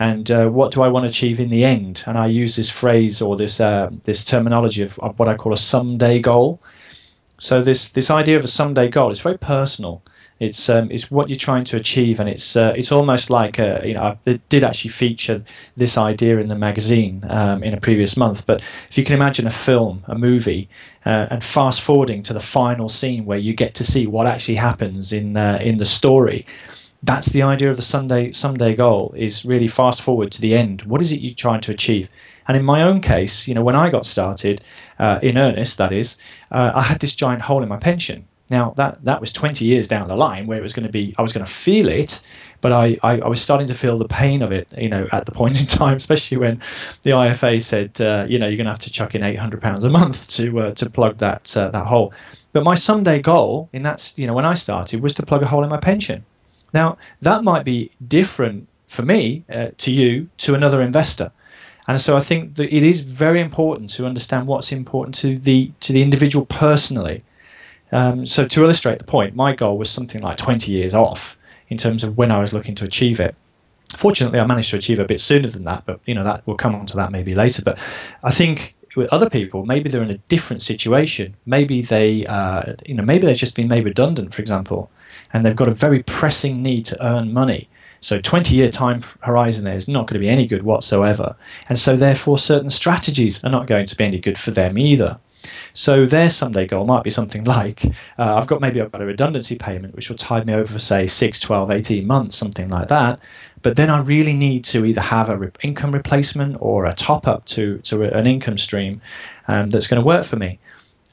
And 0.00 0.30
uh, 0.30 0.48
what 0.48 0.72
do 0.72 0.82
I 0.82 0.88
want 0.88 1.04
to 1.04 1.08
achieve 1.08 1.40
in 1.40 1.48
the 1.48 1.64
end? 1.64 2.04
And 2.06 2.16
I 2.16 2.26
use 2.26 2.54
this 2.56 2.70
phrase 2.70 3.20
or 3.20 3.36
this 3.36 3.60
uh, 3.60 3.90
this 4.04 4.24
terminology 4.24 4.82
of, 4.82 4.98
of, 5.00 5.18
what 5.18 5.28
I 5.28 5.34
call 5.34 5.52
a 5.52 5.56
someday 5.56 6.20
goal. 6.20 6.62
So 7.38 7.62
this 7.62 7.90
this 7.90 8.10
idea 8.10 8.36
of 8.36 8.44
a 8.44 8.48
someday 8.48 8.88
goal 8.88 9.10
is 9.10 9.20
very 9.20 9.38
personal. 9.38 10.02
It's 10.40 10.68
um, 10.68 10.88
it's 10.90 11.10
what 11.10 11.28
you're 11.28 11.36
trying 11.36 11.64
to 11.64 11.76
achieve, 11.76 12.20
and 12.20 12.28
it's 12.28 12.54
uh, 12.54 12.72
it's 12.76 12.92
almost 12.92 13.28
like 13.28 13.58
a, 13.58 13.82
you 13.84 13.94
know 13.94 14.16
I 14.26 14.40
did 14.48 14.62
actually 14.62 14.90
feature 14.90 15.42
this 15.76 15.98
idea 15.98 16.38
in 16.38 16.48
the 16.48 16.54
magazine 16.54 17.24
um, 17.28 17.62
in 17.64 17.74
a 17.74 17.80
previous 17.80 18.16
month. 18.16 18.46
But 18.46 18.62
if 18.88 18.96
you 18.96 19.04
can 19.04 19.16
imagine 19.16 19.46
a 19.46 19.50
film, 19.50 20.04
a 20.06 20.16
movie, 20.16 20.68
uh, 21.04 21.26
and 21.30 21.42
fast 21.42 21.80
forwarding 21.80 22.22
to 22.22 22.32
the 22.32 22.40
final 22.40 22.88
scene 22.88 23.24
where 23.24 23.38
you 23.38 23.52
get 23.52 23.74
to 23.74 23.84
see 23.84 24.06
what 24.06 24.26
actually 24.26 24.56
happens 24.56 25.12
in 25.12 25.36
uh, 25.36 25.58
in 25.60 25.78
the 25.78 25.84
story, 25.84 26.46
that's 27.02 27.28
the 27.28 27.42
idea 27.42 27.70
of 27.70 27.76
the 27.76 27.82
Sunday 27.82 28.32
someday 28.32 28.74
goal 28.74 29.12
is 29.16 29.44
really 29.44 29.68
fast 29.68 30.02
forward 30.02 30.30
to 30.32 30.40
the 30.40 30.54
end. 30.54 30.82
What 30.82 31.00
is 31.00 31.12
it 31.12 31.20
you're 31.20 31.34
trying 31.34 31.60
to 31.62 31.72
achieve? 31.72 32.08
And 32.46 32.56
in 32.56 32.64
my 32.64 32.82
own 32.82 33.00
case, 33.00 33.46
you 33.46 33.54
know, 33.54 33.62
when 33.62 33.76
I 33.76 33.90
got 33.90 34.06
started 34.06 34.62
uh, 34.98 35.18
in 35.22 35.36
earnest, 35.36 35.78
that 35.78 35.92
is, 35.92 36.16
uh, 36.50 36.72
I 36.74 36.82
had 36.82 37.00
this 37.00 37.14
giant 37.14 37.42
hole 37.42 37.62
in 37.62 37.68
my 37.68 37.76
pension. 37.76 38.24
Now 38.50 38.72
that 38.76 39.04
that 39.04 39.20
was 39.20 39.32
20 39.32 39.64
years 39.64 39.88
down 39.88 40.08
the 40.08 40.16
line 40.16 40.46
where 40.46 40.58
it 40.58 40.62
was 40.62 40.72
going 40.72 40.86
to 40.86 40.92
be 40.92 41.14
I 41.18 41.22
was 41.22 41.32
going 41.32 41.44
to 41.44 41.50
feel 41.50 41.88
it, 41.88 42.20
but 42.60 42.72
I, 42.72 42.96
I, 43.02 43.20
I, 43.20 43.28
was 43.28 43.42
starting 43.42 43.66
to 43.66 43.74
feel 43.74 43.98
the 43.98 44.08
pain 44.08 44.42
of 44.42 44.52
it, 44.52 44.66
you 44.76 44.88
know, 44.88 45.06
at 45.12 45.26
the 45.26 45.32
point 45.32 45.60
in 45.60 45.66
time, 45.66 45.96
especially 46.04 46.38
when 46.38 46.60
the 47.02 47.10
IFA 47.10 47.62
said, 47.62 48.00
uh, 48.00 48.26
you 48.28 48.38
know, 48.38 48.46
you're 48.46 48.56
going 48.56 48.66
to 48.66 48.72
have 48.72 48.80
to 48.80 48.90
chuck 48.90 49.14
in 49.14 49.22
800 49.22 49.60
pounds 49.60 49.84
a 49.84 49.90
month 49.90 50.30
to 50.30 50.60
uh, 50.60 50.70
to 50.72 50.88
plug 50.88 51.18
that 51.18 51.56
uh, 51.56 51.68
that 51.68 51.86
hole. 51.86 52.12
But 52.52 52.64
my 52.64 52.74
someday 52.74 53.20
goal 53.20 53.68
in 53.72 53.82
that, 53.82 54.12
you 54.16 54.26
know, 54.26 54.32
when 54.34 54.46
I 54.46 54.54
started 54.54 55.02
was 55.02 55.12
to 55.14 55.26
plug 55.26 55.42
a 55.42 55.46
hole 55.46 55.62
in 55.62 55.70
my 55.70 55.78
pension. 55.78 56.24
Now 56.72 56.96
that 57.22 57.44
might 57.44 57.64
be 57.64 57.90
different 58.06 58.66
for 58.88 59.04
me 59.04 59.44
uh, 59.52 59.68
to 59.78 59.92
you 59.92 60.28
to 60.38 60.54
another 60.54 60.80
investor. 60.80 61.30
And 61.86 62.00
so 62.00 62.16
I 62.16 62.20
think 62.20 62.56
that 62.56 62.74
it 62.74 62.82
is 62.82 63.00
very 63.00 63.40
important 63.40 63.88
to 63.90 64.06
understand 64.06 64.46
what's 64.46 64.72
important 64.72 65.14
to 65.16 65.38
the 65.38 65.70
to 65.80 65.92
the 65.92 66.02
individual 66.02 66.46
personally 66.46 67.22
um, 67.92 68.26
so 68.26 68.44
to 68.44 68.62
illustrate 68.62 68.98
the 68.98 69.04
point, 69.04 69.34
my 69.34 69.54
goal 69.54 69.78
was 69.78 69.90
something 69.90 70.22
like 70.22 70.36
20 70.36 70.70
years 70.72 70.94
off 70.94 71.36
in 71.68 71.78
terms 71.78 72.04
of 72.04 72.16
when 72.16 72.30
I 72.30 72.40
was 72.40 72.52
looking 72.52 72.74
to 72.76 72.84
achieve 72.84 73.20
it. 73.20 73.34
Fortunately, 73.96 74.38
I 74.38 74.46
managed 74.46 74.70
to 74.70 74.76
achieve 74.76 74.98
a 74.98 75.04
bit 75.04 75.20
sooner 75.20 75.48
than 75.48 75.64
that, 75.64 75.84
but 75.86 76.00
you 76.04 76.14
know 76.14 76.24
that 76.24 76.42
we'll 76.46 76.56
come 76.56 76.74
on 76.74 76.86
to 76.86 76.96
that 76.96 77.10
maybe 77.10 77.34
later. 77.34 77.62
But 77.62 77.78
I 78.22 78.30
think 78.30 78.74
with 78.96 79.08
other 79.12 79.30
people, 79.30 79.64
maybe 79.64 79.88
they're 79.88 80.02
in 80.02 80.10
a 80.10 80.18
different 80.28 80.60
situation. 80.60 81.34
Maybe 81.46 81.82
they, 81.82 82.26
uh, 82.26 82.74
you 82.84 82.94
know, 82.94 83.02
maybe 83.02 83.26
they've 83.26 83.36
just 83.36 83.54
been 83.54 83.68
made 83.68 83.84
redundant, 83.84 84.34
for 84.34 84.42
example, 84.42 84.90
and 85.32 85.44
they've 85.44 85.56
got 85.56 85.68
a 85.68 85.74
very 85.74 86.02
pressing 86.02 86.62
need 86.62 86.84
to 86.86 87.06
earn 87.06 87.32
money. 87.32 87.68
So 88.00 88.20
20 88.20 88.54
year 88.54 88.68
time 88.68 89.02
horizon 89.20 89.64
there 89.64 89.74
is 89.74 89.88
not 89.88 90.06
going 90.06 90.14
to 90.14 90.26
be 90.26 90.28
any 90.28 90.46
good 90.46 90.62
whatsoever. 90.62 91.34
And 91.68 91.78
so 91.78 91.96
therefore 91.96 92.38
certain 92.38 92.70
strategies 92.70 93.42
are 93.44 93.50
not 93.50 93.66
going 93.66 93.86
to 93.86 93.96
be 93.96 94.04
any 94.04 94.18
good 94.18 94.38
for 94.38 94.50
them 94.50 94.78
either. 94.78 95.18
So 95.74 96.06
their 96.06 96.30
someday 96.30 96.66
goal 96.66 96.84
might 96.84 97.04
be 97.04 97.10
something 97.10 97.44
like 97.56 97.84
uh, 98.18 98.36
I've 98.36 98.46
got 98.46 98.60
maybe 98.60 98.80
I've 98.80 98.92
got 98.92 99.02
a 99.02 99.06
redundancy 99.06 99.56
payment 99.56 99.94
which 99.94 100.08
will 100.08 100.16
tide 100.16 100.46
me 100.46 100.54
over 100.54 100.72
for 100.72 100.78
say 100.78 101.06
6, 101.06 101.40
12, 101.40 101.70
18 101.70 102.06
months, 102.06 102.36
something 102.36 102.68
like 102.68 102.88
that. 102.88 103.20
But 103.62 103.76
then 103.76 103.90
I 103.90 104.00
really 104.00 104.34
need 104.34 104.64
to 104.66 104.84
either 104.84 105.00
have 105.00 105.28
a 105.28 105.36
re- 105.36 105.50
income 105.62 105.92
replacement 105.92 106.56
or 106.60 106.84
a 106.84 106.92
top 106.92 107.26
up 107.26 107.44
to, 107.46 107.78
to 107.78 108.04
an 108.16 108.26
income 108.26 108.58
stream 108.58 109.00
um, 109.48 109.70
that's 109.70 109.86
going 109.86 110.00
to 110.00 110.06
work 110.06 110.24
for 110.24 110.36
me. 110.36 110.58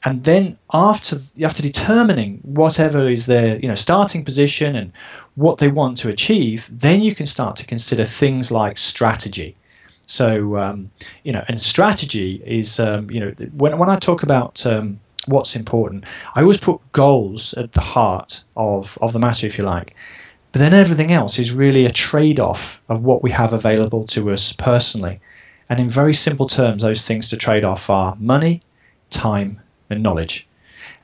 And 0.04 0.22
then 0.22 0.56
after 0.72 1.18
after 1.42 1.62
determining 1.62 2.38
whatever 2.42 3.10
is 3.10 3.26
their 3.26 3.58
you 3.58 3.66
know 3.66 3.74
starting 3.74 4.24
position 4.24 4.76
and 4.76 4.92
what 5.34 5.58
they 5.58 5.68
want 5.68 5.98
to 5.98 6.08
achieve, 6.10 6.68
then 6.70 7.02
you 7.02 7.12
can 7.14 7.26
start 7.26 7.56
to 7.56 7.66
consider 7.66 8.04
things 8.04 8.52
like 8.52 8.78
strategy. 8.78 9.56
So 10.06 10.56
um, 10.56 10.90
you 11.24 11.32
know, 11.32 11.44
and 11.48 11.60
strategy 11.60 12.42
is 12.44 12.80
um, 12.80 13.10
you 13.10 13.20
know 13.20 13.32
when 13.56 13.76
when 13.78 13.88
I 13.88 13.96
talk 13.96 14.22
about 14.22 14.64
um, 14.66 15.00
what's 15.26 15.56
important, 15.56 16.04
I 16.34 16.42
always 16.42 16.58
put 16.58 16.80
goals 16.92 17.54
at 17.54 17.72
the 17.72 17.80
heart 17.80 18.42
of 18.56 18.96
of 19.00 19.12
the 19.12 19.18
matter, 19.18 19.46
if 19.46 19.58
you 19.58 19.64
like. 19.64 19.94
But 20.52 20.60
then 20.60 20.72
everything 20.72 21.12
else 21.12 21.38
is 21.38 21.52
really 21.52 21.84
a 21.84 21.90
trade-off 21.90 22.80
of 22.88 23.02
what 23.02 23.22
we 23.22 23.30
have 23.30 23.52
available 23.52 24.06
to 24.06 24.32
us 24.32 24.52
personally. 24.54 25.20
And 25.68 25.78
in 25.80 25.90
very 25.90 26.14
simple 26.14 26.46
terms, 26.46 26.82
those 26.82 27.06
things 27.06 27.28
to 27.28 27.36
trade 27.36 27.64
off 27.64 27.90
are 27.90 28.16
money, 28.18 28.62
time, 29.10 29.60
and 29.90 30.02
knowledge. 30.02 30.46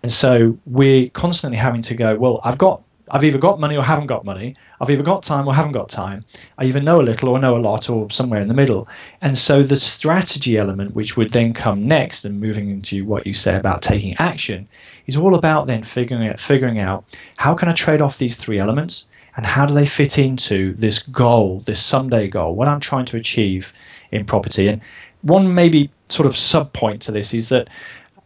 And 0.03 0.11
so 0.11 0.59
we're 0.65 1.11
constantly 1.11 1.59
having 1.59 1.83
to 1.83 1.95
go, 1.95 2.17
well, 2.17 2.41
I've 2.45 2.59
got 2.59 2.83
I've 3.15 3.25
either 3.25 3.37
got 3.37 3.61
money 3.61 3.77
or 3.77 3.85
haven't 3.85 4.07
got 4.07 4.25
money. 4.25 4.57
I've 4.81 4.89
either 4.89 5.03
got 5.03 5.23
time 5.23 5.47
or 5.47 5.55
haven't 5.55 5.73
got 5.73 5.91
time. 5.91 6.25
I 6.57 6.65
either 6.65 6.81
know 6.81 6.99
a 6.99 7.03
little 7.03 7.29
or 7.29 7.39
know 7.39 7.57
a 7.57 7.61
lot 7.61 7.91
or 7.91 8.11
somewhere 8.11 8.41
in 8.41 8.49
the 8.49 8.55
middle. 8.55 8.89
And 9.21 9.37
so 9.37 9.63
the 9.63 9.77
strategy 9.77 10.57
element, 10.57 10.95
which 10.95 11.15
would 11.19 11.31
then 11.31 11.53
come 11.53 11.87
next 11.87 12.25
and 12.25 12.41
moving 12.41 12.71
into 12.71 13.05
what 13.05 13.27
you 13.27 13.35
say 13.35 13.55
about 13.55 13.83
taking 13.83 14.17
action, 14.17 14.67
is 15.07 15.17
all 15.17 15.35
about 15.35 15.67
then 15.67 15.83
figuring 15.83 16.27
out, 16.27 16.41
figuring 16.41 16.79
out 16.79 17.05
how 17.37 17.55
can 17.55 17.69
I 17.69 17.73
trade 17.73 18.01
off 18.01 18.17
these 18.17 18.37
three 18.37 18.59
elements 18.59 19.09
and 19.37 19.45
how 19.45 19.67
do 19.67 19.75
they 19.75 19.87
fit 19.87 20.19
into 20.19 20.73
this 20.75 21.01
goal, 21.01 21.63
this 21.67 21.81
someday 21.81 22.29
goal, 22.29 22.55
what 22.55 22.67
I'm 22.69 22.81
trying 22.81 23.05
to 23.07 23.19
achieve 23.19 23.75
in 24.11 24.25
property. 24.25 24.69
And 24.69 24.81
one 25.21 25.55
maybe 25.55 25.91
sort 26.09 26.27
of 26.27 26.35
sub 26.35 26.73
point 26.73 27.03
to 27.03 27.13
this 27.13 27.35
is 27.35 27.51
that 27.51 27.69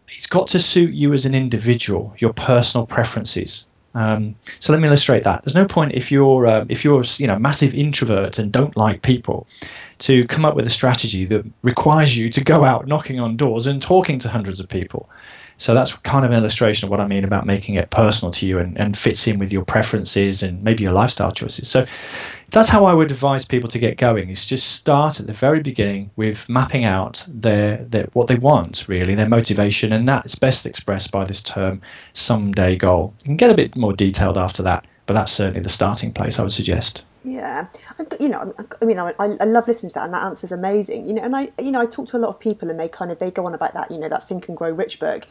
it's 0.09 0.29
got 0.29 0.47
to 0.49 0.61
suit 0.61 0.95
you 0.95 1.13
as 1.13 1.27
an 1.27 1.35
individual, 1.35 2.15
your 2.19 2.33
personal 2.33 2.87
preferences. 2.87 3.67
Um, 3.97 4.35
so 4.61 4.75
let 4.75 4.83
me 4.83 4.89
illustrate 4.89 5.23
that. 5.23 5.43
There's 5.43 5.55
no 5.55 5.65
point 5.65 5.95
if 5.95 6.13
you're 6.13 6.47
uh, 6.47 6.67
if 6.69 6.85
you're 6.85 7.03
you 7.17 7.27
know 7.27 7.39
massive 7.39 7.75
introvert 7.75 8.39
and 8.39 8.53
don't 8.53 8.77
like 8.77 9.01
people, 9.01 9.47
to 10.01 10.27
come 10.27 10.45
up 10.45 10.55
with 10.55 10.67
a 10.67 10.71
strategy 10.71 11.25
that 11.25 11.45
requires 11.63 12.17
you 12.17 12.29
to 12.31 12.45
go 12.45 12.63
out 12.65 12.87
knocking 12.87 13.19
on 13.19 13.39
doors 13.39 13.67
and 13.67 13.81
talking 13.81 14.19
to 14.19 14.29
hundreds 14.29 14.61
of 14.61 14.69
people. 14.69 15.09
So 15.59 15.75
that's 15.75 15.93
kind 15.93 16.25
of 16.25 16.31
an 16.31 16.37
illustration 16.37 16.87
of 16.87 16.91
what 16.91 17.01
I 17.01 17.07
mean 17.07 17.25
about 17.25 17.47
making 17.47 17.77
it 17.77 17.91
personal 17.91 18.31
to 18.33 18.47
you 18.47 18.59
and, 18.59 18.79
and 18.79 18.97
fits 18.97 19.27
in 19.27 19.39
with 19.39 19.53
your 19.53 19.65
preferences 19.65 20.43
and 20.43 20.63
maybe 20.63 20.83
your 20.85 20.93
lifestyle 20.93 21.33
choices. 21.33 21.69
So 21.69 21.87
that's 22.51 22.69
how 22.69 22.85
I 22.85 22.93
would 22.93 23.11
advise 23.11 23.45
people 23.45 23.69
to 23.71 23.79
get 23.79 23.97
going. 23.97 24.29
Is 24.31 24.47
just 24.47 24.75
start 24.75 25.19
at 25.19 25.27
the 25.27 25.33
very 25.33 25.61
beginning 25.61 26.11
with 26.17 26.49
mapping 26.49 26.85
out 26.85 27.27
their, 27.29 27.79
their 27.79 28.09
what 28.13 28.29
they 28.29 28.37
want, 28.37 28.85
really, 28.87 29.15
their 29.15 29.29
motivation, 29.29 29.93
and 29.93 30.07
that's 30.07 30.35
best 30.35 30.67
expressed 30.67 31.11
by 31.11 31.25
this 31.25 31.43
term 31.43 31.81
someday 32.13 32.77
goal. 32.77 33.15
You 33.23 33.29
can 33.29 33.37
get 33.37 33.51
a 33.51 33.55
bit 33.55 33.77
more 33.77 33.93
detailed 33.93 34.39
after 34.39 34.63
that, 34.63 34.87
but 35.07 35.15
that's 35.15 35.33
certainly 35.33 35.61
the 35.61 35.69
starting 35.69 36.13
place 36.13 36.39
I 36.39 36.43
would 36.43 36.53
suggest. 36.53 37.05
Yeah, 37.27 37.67
you 38.21 38.29
know, 38.29 38.55
I 38.81 38.85
mean, 38.85 39.01
I, 39.01 39.13
I 39.19 39.27
love 39.27 39.67
listening 39.67 39.91
to 39.91 39.95
that, 39.95 40.05
and 40.05 40.15
that 40.15 40.23
answer's 40.23 40.53
amazing. 40.53 41.09
You 41.09 41.15
know, 41.15 41.23
and 41.23 41.35
I, 41.35 41.51
you 41.59 41.73
know, 41.73 41.81
I 41.81 41.87
talk 41.87 42.07
to 42.09 42.17
a 42.17 42.19
lot 42.19 42.29
of 42.29 42.39
people, 42.39 42.71
and 42.71 42.79
they 42.79 42.89
kind 42.89 43.11
of 43.11 43.19
they 43.19 43.33
go 43.33 43.47
on 43.47 43.55
about 43.55 43.75
that, 43.75 43.91
you 43.91 43.99
know, 43.99 44.09
that 44.09 44.29
Think 44.29 44.49
and 44.49 44.57
Grow 44.57 44.71
Rich 44.71 45.01
book. 45.01 45.27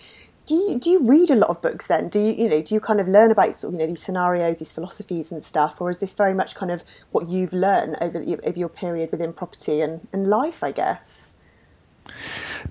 Do 0.46 0.56
you 0.56 0.78
do 0.78 0.90
you 0.90 1.08
read 1.08 1.32
a 1.32 1.36
lot 1.36 1.50
of 1.50 1.62
books 1.62 1.88
then? 1.88 2.10
Do 2.10 2.20
you 2.20 2.34
you 2.34 2.50
know 2.50 2.62
do 2.62 2.76
you 2.76 2.82
kind 2.82 3.00
of 3.00 3.08
learn 3.08 3.32
about 3.32 3.56
sort 3.56 3.74
of, 3.74 3.80
you 3.80 3.86
know 3.86 3.90
these 3.90 4.04
scenarios, 4.04 4.60
these 4.60 4.74
philosophies 4.74 5.32
and 5.32 5.42
stuff, 5.42 5.80
or 5.80 5.90
is 5.90 6.00
this 6.00 6.14
very 6.14 6.34
much 6.34 6.54
kind 6.54 6.70
of 6.70 6.84
what 7.12 7.30
you've 7.30 7.54
learned 7.54 7.96
over 8.02 8.20
the, 8.20 8.46
over 8.46 8.60
your 8.60 8.70
period 8.70 9.10
within 9.12 9.32
property 9.32 9.80
and, 9.80 10.06
and 10.12 10.28
life? 10.28 10.64
I 10.66 10.74
guess. 10.74 11.38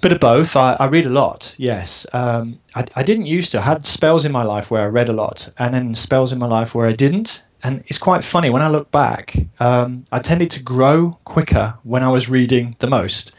Bit 0.03 0.13
of 0.13 0.21
both. 0.21 0.55
I, 0.55 0.75
I 0.79 0.87
read 0.87 1.07
a 1.07 1.11
lot. 1.11 1.55
Yes, 1.57 2.07
um, 2.13 2.61
I, 2.75 2.85
I 2.95 3.03
didn't 3.03 3.27
used 3.27 3.53
to. 3.53 3.59
I 3.59 3.63
had 3.63 3.87
spells 3.87 4.27
in 4.27 4.33
my 4.33 4.45
life 4.45 4.71
where 4.71 4.83
I 4.83 4.87
read 4.87 5.09
a 5.09 5.15
lot, 5.15 5.49
and 5.59 5.73
then 5.73 5.95
spells 5.95 6.31
in 6.31 6.39
my 6.39 6.47
life 6.47 6.75
where 6.75 6.87
I 6.87 6.93
didn't 6.93 7.43
and 7.65 7.83
it's 7.87 7.99
quite 7.99 8.23
funny 8.23 8.51
when 8.51 8.63
I 8.63 8.69
look 8.69 8.91
back. 8.91 9.35
Um, 9.59 10.05
I 10.13 10.19
tended 10.19 10.51
to 10.53 10.63
grow 10.63 11.19
quicker 11.25 11.75
when 11.83 12.03
I 12.03 12.09
was 12.09 12.29
reading 12.29 12.77
the 12.79 12.87
most. 12.87 13.35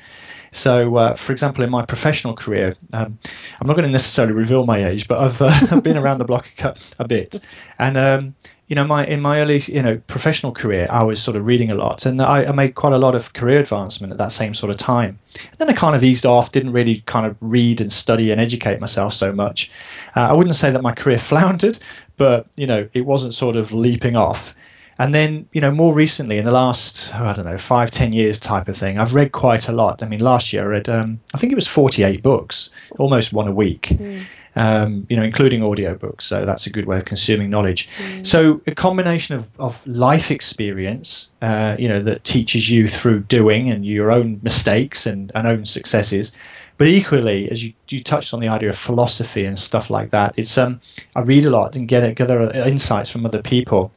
So, 0.56 0.96
uh, 0.96 1.16
for 1.16 1.34
example, 1.34 1.66
in 1.66 1.70
my 1.70 1.86
professional 1.86 2.34
career, 2.34 2.76
um, 2.94 3.20
I'm 3.60 3.68
not 3.68 3.74
going 3.74 3.86
to 3.86 3.92
necessarily 3.92 4.34
reveal 4.34 4.66
my 4.66 4.86
age, 4.86 5.06
but 5.08 5.20
I've, 5.20 5.42
uh, 5.42 5.50
I've 5.72 5.84
been 5.84 5.98
around 5.98 6.20
the 6.20 6.26
block 6.26 6.48
a, 6.60 6.76
a 6.98 7.06
bit, 7.06 7.42
and 7.78 7.98
um, 7.98 8.36
you 8.68 8.76
know, 8.76 8.86
my 8.86 9.06
in 9.06 9.22
my 9.22 9.42
early 9.42 9.62
you 9.68 9.82
know 9.82 9.98
professional 10.08 10.54
career, 10.54 10.88
I 10.90 11.04
was 11.04 11.22
sort 11.22 11.36
of 11.36 11.46
reading 11.46 11.72
a 11.72 11.76
lot, 11.76 12.06
and 12.06 12.22
I, 12.22 12.46
I, 12.46 12.52
made 12.54 12.76
quite 12.76 12.94
a 12.94 12.98
lot 12.98 13.16
of 13.16 13.34
career 13.34 13.60
advancement 13.60 14.12
at 14.14 14.18
that 14.18 14.32
same 14.32 14.54
sort 14.54 14.72
of 14.72 14.78
time. 14.78 15.20
And 15.36 15.58
then 15.58 15.70
I 15.70 15.74
kind 15.74 15.94
of 15.94 16.04
eased 16.06 16.26
off, 16.26 16.54
didn't 16.54 16.72
really 16.72 17.02
kind 17.02 17.26
of 17.26 17.36
read 17.42 17.82
and 17.82 17.92
study 17.92 18.32
and 18.32 18.40
educate 18.40 18.80
myself 18.80 19.14
so 19.14 19.34
much. 19.34 19.70
Uh, 20.16 20.22
I 20.22 20.34
wouldn't 20.34 20.56
say 20.56 20.72
that 20.72 20.82
my 20.82 20.94
career 20.94 21.20
floundered, 21.32 21.78
but 22.16 22.48
you 22.56 22.66
know, 22.66 22.88
it 22.94 23.02
wasn't 23.02 23.34
sort 23.34 23.58
of 23.58 23.74
leaping 23.74 24.16
off. 24.16 24.56
And 24.98 25.14
then, 25.14 25.48
you 25.52 25.60
know, 25.60 25.72
more 25.72 25.94
recently, 25.94 26.38
in 26.38 26.46
the 26.46 26.52
last, 26.52 27.12
oh, 27.16 27.26
I 27.26 27.34
don't 27.34 27.46
know, 27.46 27.58
five, 27.58 27.92
ten 27.92 28.14
years 28.14 28.40
type 28.40 28.68
of 28.68 28.78
thing, 28.78 28.98
I've 28.98 29.14
read 29.14 29.34
quite 29.34 29.68
a 29.68 29.74
lot. 29.74 30.02
I 30.02 30.08
mean, 30.08 30.22
last 30.22 30.54
year 30.54 30.64
I 30.64 30.68
read, 30.68 30.90
um, 30.90 31.20
I 31.34 31.38
think 31.38 31.52
it 31.52 31.56
was 31.56 31.68
48 31.68 32.24
books, 32.24 32.70
almost 32.98 33.34
one 33.34 33.48
a 33.48 33.52
week. 33.52 33.90
Mm 33.92 34.26
um, 34.56 35.06
you 35.10 35.18
know, 35.18 35.24
including 35.24 35.62
audiobooks. 35.62 36.24
So 36.24 36.46
that's 36.46 36.66
a 36.66 36.70
good 36.70 36.86
way 36.86 36.98
of 36.98 37.06
consuming 37.06 37.50
knowledge. 37.50 37.90
Mm. 37.98 38.26
So 38.26 38.62
a 38.68 38.76
combination 38.76 39.36
of, 39.36 39.50
of 39.60 39.86
life 39.86 40.32
experience, 40.32 41.32
uh, 41.42 41.76
you 41.78 41.88
know, 41.88 42.02
that 42.04 42.24
teaches 42.24 42.70
you 42.70 42.88
through 42.88 43.22
doing 43.22 43.70
and 43.70 43.86
your 43.86 44.16
own 44.16 44.40
mistakes 44.44 45.06
and, 45.06 45.32
and 45.36 45.48
own 45.48 45.66
successes. 45.66 46.34
But 46.78 46.88
equally, 46.88 47.50
as 47.52 47.64
you, 47.64 47.74
you 47.90 48.02
touched 48.02 48.34
on 48.34 48.40
the 48.40 48.50
idea 48.50 48.70
of 48.70 48.78
philosophy 48.78 49.46
and 49.46 49.58
stuff 49.58 49.90
like 49.90 50.12
that, 50.12 50.34
it's 50.36 50.58
um, 50.58 50.80
I 51.16 51.22
read 51.22 51.46
a 51.46 51.50
lot 51.50 51.76
and 51.76 51.88
get 51.88 52.16
gather 52.16 52.52
insights 52.52 53.10
from 53.10 53.26
other 53.26 53.42
people 53.42 53.92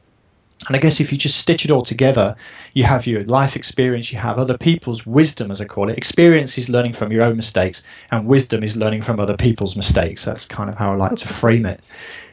and 0.67 0.75
I 0.75 0.79
guess 0.79 0.99
if 0.99 1.11
you 1.11 1.17
just 1.17 1.37
stitch 1.37 1.63
it 1.63 1.71
all 1.71 1.81
together, 1.81 2.35
you 2.73 2.83
have 2.83 3.07
your 3.07 3.21
life 3.21 3.55
experience, 3.55 4.11
you 4.11 4.19
have 4.19 4.37
other 4.37 4.57
people's 4.57 5.05
wisdom, 5.05 5.51
as 5.51 5.61
I 5.61 5.65
call 5.65 5.89
it. 5.89 5.97
Experience 5.97 6.57
is 6.57 6.69
learning 6.69 6.93
from 6.93 7.11
your 7.11 7.25
own 7.25 7.37
mistakes, 7.37 7.83
and 8.11 8.27
wisdom 8.27 8.63
is 8.63 8.75
learning 8.75 9.03
from 9.03 9.19
other 9.21 9.37
people's 9.37 9.77
mistakes. 9.77 10.25
That's 10.25 10.45
kind 10.45 10.69
of 10.69 10.75
how 10.75 10.91
I 10.91 10.95
like 10.95 11.15
to 11.15 11.27
frame 11.27 11.65
it. 11.65 11.79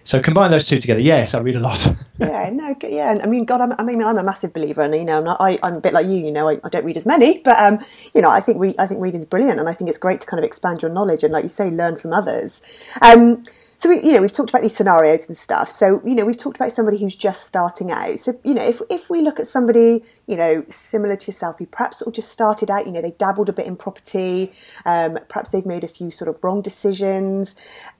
So 0.02 0.20
combine 0.20 0.50
those 0.50 0.64
two 0.64 0.78
together. 0.78 1.00
Yes, 1.00 1.34
I 1.34 1.40
read 1.40 1.56
a 1.56 1.60
lot. 1.60 1.84
yeah, 2.18 2.50
no, 2.52 2.76
yeah. 2.82 3.16
I 3.22 3.26
mean, 3.26 3.44
God, 3.44 3.60
I'm, 3.60 3.72
i 3.78 3.82
mean, 3.84 4.02
I'm 4.02 4.18
a 4.18 4.24
massive 4.24 4.52
believer, 4.52 4.82
and 4.82 4.94
you 4.94 5.04
know, 5.04 5.18
I'm, 5.18 5.24
not, 5.24 5.40
I, 5.40 5.58
am 5.62 5.74
a 5.74 5.80
bit 5.80 5.92
like 5.92 6.06
you. 6.06 6.16
You 6.16 6.32
know, 6.32 6.48
I, 6.48 6.58
I, 6.64 6.68
don't 6.68 6.84
read 6.84 6.96
as 6.96 7.06
many, 7.06 7.38
but 7.38 7.56
um, 7.58 7.84
you 8.12 8.22
know, 8.22 8.30
I 8.30 8.40
think 8.40 8.60
re- 8.60 8.74
I 8.78 8.88
think 8.88 9.00
reading 9.00 9.20
is 9.20 9.26
brilliant, 9.26 9.60
and 9.60 9.68
I 9.68 9.72
think 9.72 9.88
it's 9.88 9.98
great 9.98 10.20
to 10.20 10.26
kind 10.26 10.38
of 10.38 10.44
expand 10.44 10.82
your 10.82 10.90
knowledge 10.90 11.22
and, 11.22 11.32
like 11.32 11.44
you 11.44 11.48
say, 11.48 11.70
learn 11.70 11.96
from 11.96 12.12
others. 12.12 12.62
Um, 13.02 13.44
so 13.78 13.90
we, 13.90 13.96
you 13.96 14.12
know 14.12 14.20
we've 14.20 14.32
talked 14.32 14.50
about 14.50 14.62
these 14.62 14.76
scenarios 14.76 15.26
and 15.28 15.36
stuff. 15.36 15.70
So 15.70 16.00
you 16.04 16.14
know 16.14 16.24
we've 16.24 16.36
talked 16.36 16.56
about 16.56 16.72
somebody 16.72 16.98
who's 16.98 17.16
just 17.16 17.44
starting 17.44 17.90
out. 17.90 18.18
So 18.18 18.38
you 18.44 18.54
know 18.54 18.66
if, 18.66 18.80
if 18.90 19.10
we 19.10 19.20
look 19.20 19.38
at 19.38 19.46
somebody 19.46 20.04
you 20.26 20.36
know 20.36 20.64
similar 20.68 21.16
to 21.16 21.26
yourself 21.26 21.58
who 21.58 21.66
perhaps 21.66 22.00
of 22.00 22.12
just 22.12 22.30
started 22.30 22.70
out 22.70 22.86
you 22.86 22.92
know 22.92 23.02
they 23.02 23.10
dabbled 23.12 23.48
a 23.48 23.52
bit 23.52 23.66
in 23.66 23.76
property 23.76 24.52
um, 24.84 25.18
perhaps 25.28 25.50
they've 25.50 25.66
made 25.66 25.84
a 25.84 25.88
few 25.88 26.10
sort 26.10 26.28
of 26.28 26.42
wrong 26.42 26.62
decisions. 26.62 27.54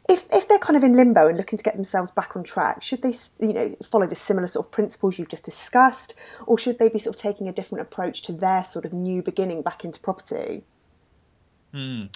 If, 0.08 0.28
if 0.32 0.46
they're 0.46 0.60
kind 0.60 0.76
of 0.76 0.84
in 0.84 0.92
limbo 0.92 1.26
and 1.26 1.36
looking 1.36 1.56
to 1.56 1.64
get 1.64 1.74
themselves 1.74 2.12
back 2.12 2.36
on 2.36 2.44
track 2.44 2.82
should 2.82 3.02
they 3.02 3.12
you 3.40 3.52
know 3.52 3.76
follow 3.82 4.06
the 4.06 4.16
similar 4.16 4.46
sort 4.46 4.66
of 4.66 4.72
principles 4.72 5.18
you've 5.18 5.28
just 5.28 5.44
discussed? 5.44 6.14
Or 6.46 6.58
should 6.58 6.78
they 6.78 6.88
be 6.88 6.98
sort 6.98 7.16
of 7.16 7.20
taking 7.20 7.48
a 7.48 7.52
different 7.52 7.82
approach 7.82 8.22
to 8.22 8.32
their 8.32 8.64
sort 8.64 8.84
of 8.84 8.92
new 8.92 9.22
beginning 9.22 9.62
back 9.62 9.84
into 9.84 10.00
property? 10.00 10.64
Mm. 11.74 12.08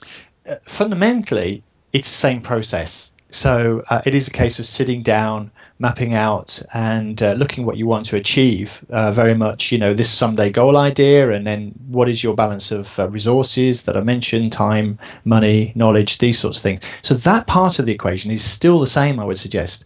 uh, 0.48 0.56
fundamentally 0.64 1.62
it's 1.92 2.08
the 2.08 2.14
same 2.14 2.40
process 2.40 3.12
so 3.30 3.82
uh, 3.90 4.02
it 4.04 4.14
is 4.14 4.28
a 4.28 4.30
case 4.30 4.58
of 4.58 4.66
sitting 4.66 5.02
down, 5.02 5.50
mapping 5.78 6.14
out, 6.14 6.62
and 6.74 7.22
uh, 7.22 7.32
looking 7.32 7.64
what 7.64 7.76
you 7.76 7.86
want 7.86 8.06
to 8.06 8.16
achieve. 8.16 8.84
Uh, 8.90 9.12
very 9.12 9.34
much, 9.34 9.72
you 9.72 9.78
know, 9.78 9.94
this 9.94 10.10
someday 10.10 10.50
goal 10.50 10.76
idea, 10.76 11.30
and 11.30 11.46
then 11.46 11.72
what 11.88 12.08
is 12.08 12.22
your 12.22 12.34
balance 12.34 12.70
of 12.70 12.98
uh, 12.98 13.08
resources 13.08 13.82
that 13.84 13.96
I 13.96 14.00
mentioned, 14.00 14.52
time, 14.52 14.98
money, 15.24 15.72
knowledge, 15.74 16.18
these 16.18 16.38
sorts 16.38 16.58
of 16.58 16.62
things. 16.62 16.82
So 17.02 17.14
that 17.14 17.46
part 17.46 17.78
of 17.78 17.86
the 17.86 17.92
equation 17.92 18.30
is 18.30 18.44
still 18.44 18.80
the 18.80 18.86
same, 18.86 19.18
I 19.20 19.24
would 19.24 19.38
suggest. 19.38 19.84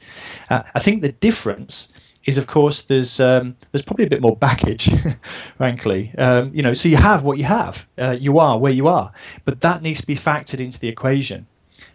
Uh, 0.50 0.62
I 0.74 0.80
think 0.80 1.02
the 1.02 1.12
difference 1.12 1.92
is 2.24 2.38
of 2.38 2.46
course 2.46 2.82
there's 2.82 3.20
um, 3.20 3.54
there's 3.70 3.82
probably 3.82 4.06
a 4.06 4.10
bit 4.10 4.22
more 4.22 4.36
baggage, 4.36 4.90
frankly. 5.56 6.12
Um, 6.16 6.50
you 6.54 6.62
know, 6.62 6.74
so 6.74 6.88
you 6.88 6.96
have 6.96 7.22
what 7.22 7.38
you 7.38 7.44
have. 7.44 7.86
Uh, 7.98 8.16
you 8.18 8.38
are 8.38 8.58
where 8.58 8.72
you 8.72 8.88
are, 8.88 9.12
but 9.44 9.60
that 9.60 9.82
needs 9.82 10.00
to 10.00 10.06
be 10.06 10.16
factored 10.16 10.60
into 10.60 10.78
the 10.80 10.88
equation. 10.88 11.46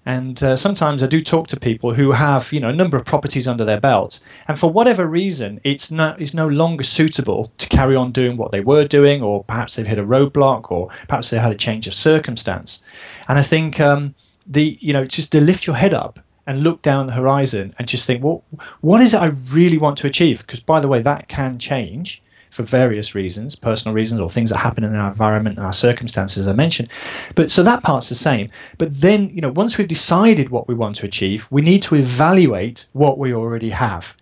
And 0.05 0.41
uh, 0.41 0.55
sometimes 0.55 1.03
I 1.03 1.07
do 1.07 1.21
talk 1.21 1.47
to 1.47 1.59
people 1.59 1.93
who 1.93 2.11
have, 2.11 2.51
you 2.53 2.59
know, 2.59 2.69
a 2.69 2.75
number 2.75 2.97
of 2.97 3.05
properties 3.05 3.47
under 3.47 3.65
their 3.65 3.79
belt, 3.79 4.19
and 4.47 4.57
for 4.57 4.71
whatever 4.71 5.05
reason, 5.05 5.59
it's 5.63 5.91
no, 5.91 6.15
it's 6.17 6.33
no 6.33 6.47
longer 6.47 6.83
suitable 6.83 7.51
to 7.57 7.69
carry 7.69 7.95
on 7.95 8.11
doing 8.11 8.37
what 8.37 8.51
they 8.51 8.61
were 8.61 8.85
doing, 8.85 9.21
or 9.21 9.43
perhaps 9.43 9.75
they've 9.75 9.85
hit 9.85 9.99
a 9.99 10.03
roadblock, 10.03 10.71
or 10.71 10.89
perhaps 11.07 11.29
they 11.29 11.37
had 11.37 11.51
a 11.51 11.55
change 11.55 11.85
of 11.87 11.93
circumstance. 11.93 12.81
And 13.27 13.37
I 13.37 13.43
think 13.43 13.79
um, 13.79 14.15
the, 14.47 14.77
you 14.79 14.93
know, 14.93 15.05
just 15.05 15.31
to 15.33 15.41
lift 15.41 15.67
your 15.67 15.75
head 15.75 15.93
up 15.93 16.19
and 16.47 16.63
look 16.63 16.81
down 16.81 17.05
the 17.05 17.13
horizon 17.13 17.73
and 17.77 17.87
just 17.87 18.07
think, 18.07 18.23
well, 18.23 18.43
what 18.81 19.01
is 19.01 19.13
it 19.13 19.21
I 19.21 19.27
really 19.51 19.77
want 19.77 19.97
to 19.99 20.07
achieve? 20.07 20.39
Because 20.39 20.59
by 20.59 20.79
the 20.79 20.87
way, 20.87 21.01
that 21.01 21.27
can 21.27 21.59
change 21.59 22.21
for 22.49 22.63
various 22.63 23.15
reasons, 23.15 23.55
personal 23.55 23.95
reasons, 23.95 24.19
or 24.21 24.29
things 24.29 24.49
that 24.49 24.57
happen 24.57 24.83
in 24.83 24.95
our 24.95 25.09
environment 25.09 25.57
and 25.57 25.65
our 25.65 25.73
circumstances, 25.73 26.47
I 26.47 26.53
mentioned. 26.53 26.89
But 27.35 27.51
so 27.51 27.63
that 27.63 27.83
part's 27.83 28.09
the 28.09 28.15
same. 28.15 28.49
But 28.77 29.01
then, 29.01 29.29
you 29.29 29.41
know, 29.41 29.51
once 29.51 29.77
we've 29.77 29.87
decided 29.87 30.49
what 30.49 30.67
we 30.67 30.73
want 30.73 30.95
to 30.97 31.05
achieve, 31.05 31.47
we 31.51 31.61
need 31.61 31.81
to 31.83 31.95
evaluate 31.95 32.87
what 32.93 33.17
we 33.17 33.33
already 33.33 33.69
have. 33.69 34.15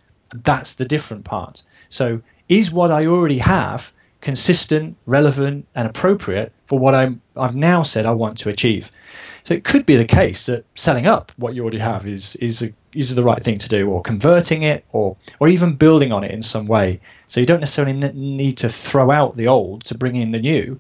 That's 0.44 0.74
the 0.74 0.86
different 0.86 1.24
part. 1.24 1.64
So, 1.90 2.22
is 2.50 2.72
what 2.72 2.92
I 2.92 3.06
already 3.06 3.40
have 3.40 3.92
consistent, 4.22 4.96
relevant, 5.06 5.66
and 5.76 5.88
appropriate 5.88 6.52
for 6.66 6.80
what 6.80 6.96
I'm, 6.96 7.22
I've 7.36 7.56
now 7.56 7.84
said 7.84 8.06
I 8.06 8.12
want 8.12 8.38
to 8.40 8.50
achieve? 8.50 8.92
So 9.48 9.54
it 9.54 9.64
could 9.64 9.86
be 9.86 9.96
the 9.96 10.04
case 10.04 10.48
that 10.48 10.66
selling 10.76 11.08
up 11.08 11.32
what 11.38 11.56
you 11.56 11.62
already 11.62 11.78
have 11.78 12.06
is 12.06 12.36
is 12.36 12.62
a, 12.62 12.74
is 12.92 13.16
the 13.16 13.24
right 13.24 13.42
thing 13.42 13.58
to 13.60 13.70
do, 13.70 13.90
or 13.90 14.02
converting 14.02 14.64
it, 14.64 14.84
or 14.92 15.16
or 15.40 15.48
even 15.48 15.76
building 15.76 16.12
on 16.12 16.26
it 16.26 16.32
in 16.32 16.42
some 16.42 16.68
way. 16.68 17.00
So 17.28 17.40
you 17.40 17.46
don't 17.46 17.62
necessarily 17.62 17.94
need 17.94 18.58
to 18.58 18.68
throw 18.68 19.10
out 19.10 19.38
the 19.38 19.48
old 19.48 19.86
to 19.86 19.98
bring 19.98 20.18
in 20.18 20.32
the 20.32 20.40
new, 20.40 20.78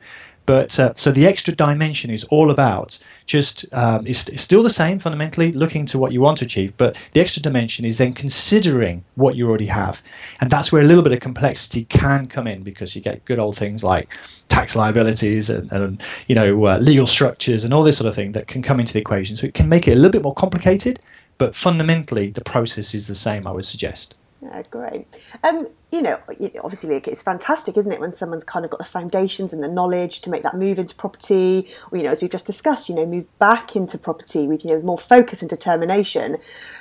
but 0.47 0.79
uh, 0.79 0.93
so 0.95 1.11
the 1.11 1.27
extra 1.27 1.53
dimension 1.53 2.09
is 2.09 2.23
all 2.25 2.49
about 2.49 2.97
just 3.25 3.65
um, 3.73 4.07
it's, 4.07 4.29
it's, 4.29 4.41
still 4.41 4.63
the 4.63 4.69
same 4.69 4.97
fundamentally, 4.97 5.51
looking 5.51 5.85
to 5.87 5.99
what 5.99 6.13
you 6.13 6.21
want 6.21 6.37
to 6.37 6.45
achieve. 6.45 6.75
But 6.77 6.97
the 7.11 7.19
extra 7.19 7.41
dimension 7.41 7.83
is 7.83 7.97
then 7.97 8.13
considering 8.13 9.03
what 9.15 9.35
you 9.35 9.47
already 9.49 9.65
have, 9.67 10.01
and 10.39 10.49
that's 10.49 10.71
where 10.71 10.81
a 10.81 10.85
little 10.85 11.03
bit 11.03 11.11
of 11.11 11.19
complexity 11.19 11.83
can 11.83 12.27
come 12.27 12.47
in 12.47 12.63
because 12.63 12.95
you 12.95 13.01
get 13.01 13.25
good 13.25 13.39
old 13.39 13.57
things 13.57 13.83
like 13.83 14.07
tax 14.47 14.73
liabilities 14.73 15.49
and, 15.49 15.69
and 15.73 16.01
you 16.27 16.35
know 16.35 16.65
uh, 16.65 16.77
legal 16.77 17.07
structures 17.07 17.65
and 17.65 17.73
all 17.73 17.83
this 17.83 17.97
sort 17.97 18.07
of 18.07 18.15
thing 18.15 18.31
that 18.31 18.47
can 18.47 18.61
come 18.61 18.79
into 18.79 18.93
the 18.93 18.99
equation. 18.99 19.35
So 19.35 19.45
it 19.45 19.53
can 19.53 19.67
make 19.67 19.85
it 19.85 19.91
a 19.91 19.95
little 19.95 20.11
bit 20.11 20.23
more 20.23 20.33
complicated, 20.33 21.01
but 21.39 21.55
fundamentally 21.55 22.29
the 22.29 22.43
process 22.43 22.95
is 22.95 23.07
the 23.07 23.15
same. 23.15 23.45
I 23.45 23.51
would 23.51 23.65
suggest. 23.65 24.15
Yeah, 24.41 24.63
great. 24.69 25.07
Um, 25.43 25.67
you 25.89 26.01
know, 26.01 26.19
obviously 26.63 26.95
it's 26.95 27.21
fantastic, 27.21 27.77
isn't 27.77 27.91
it, 27.91 27.99
when 27.99 28.11
someone's 28.11 28.43
kind 28.43 28.65
of 28.65 28.71
got 28.71 28.77
the 28.77 28.83
foundations 28.83 29.53
and 29.53 29.63
the 29.63 29.69
knowledge 29.69 30.19
to 30.21 30.29
make 30.29 30.43
that 30.43 30.55
move 30.55 30.79
into 30.79 30.93
property, 30.95 31.69
or, 31.91 31.97
you 31.97 32.03
know, 32.03 32.11
as 32.11 32.21
we've 32.21 32.31
just 32.31 32.45
discussed, 32.45 32.89
you 32.89 32.95
know, 32.95 33.05
move 33.05 33.25
back 33.39 33.75
into 33.75 33.97
property 33.97 34.47
with, 34.47 34.65
you 34.65 34.71
know, 34.71 34.81
more 34.81 34.97
focus 34.97 35.41
and 35.41 35.49
determination. 35.49 36.37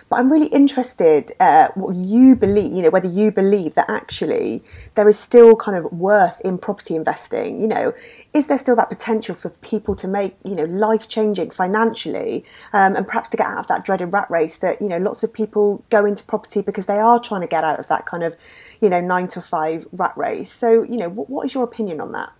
But 0.08 0.16
I'm 0.16 0.32
really 0.32 0.48
interested 0.48 1.32
uh, 1.38 1.68
what 1.74 1.94
you 1.94 2.34
believe, 2.34 2.72
you 2.72 2.82
know, 2.82 2.90
whether 2.90 3.08
you 3.08 3.30
believe 3.30 3.74
that 3.74 3.88
actually 3.88 4.64
there 4.96 5.08
is 5.08 5.18
still 5.18 5.54
kind 5.54 5.76
of 5.76 5.92
worth 5.92 6.40
in 6.40 6.58
property 6.58 6.96
investing. 6.96 7.60
You 7.60 7.68
know, 7.68 7.94
is 8.32 8.48
there 8.48 8.58
still 8.58 8.76
that 8.76 8.88
potential 8.88 9.34
for 9.34 9.50
people 9.50 9.94
to 9.96 10.08
make, 10.08 10.36
you 10.44 10.54
know, 10.54 10.64
life 10.64 11.08
changing 11.08 11.50
financially 11.50 12.44
um, 12.72 12.96
and 12.96 13.06
perhaps 13.06 13.28
to 13.30 13.36
get 13.36 13.46
out 13.46 13.58
of 13.58 13.66
that 13.68 13.84
dreaded 13.84 14.12
rat 14.12 14.30
race 14.30 14.58
that, 14.58 14.80
you 14.82 14.88
know, 14.88 14.98
lots 14.98 15.22
of 15.22 15.32
people 15.32 15.84
go 15.90 16.04
into 16.04 16.24
property 16.24 16.60
because 16.60 16.86
they 16.86 16.98
are 16.98 17.20
trying 17.20 17.40
to 17.40 17.46
get 17.46 17.64
out 17.64 17.78
of 17.78 17.86
that 17.88 18.04
kind 18.06 18.22
of, 18.22 18.36
you 18.80 18.90
know, 18.90 18.95
nine 19.00 19.28
to 19.28 19.40
five 19.40 19.86
rat 19.92 20.16
race. 20.16 20.52
So, 20.52 20.82
you 20.82 20.96
know, 20.96 21.08
what, 21.08 21.30
what 21.30 21.46
is 21.46 21.54
your 21.54 21.64
opinion 21.64 22.00
on 22.00 22.12
that? 22.12 22.32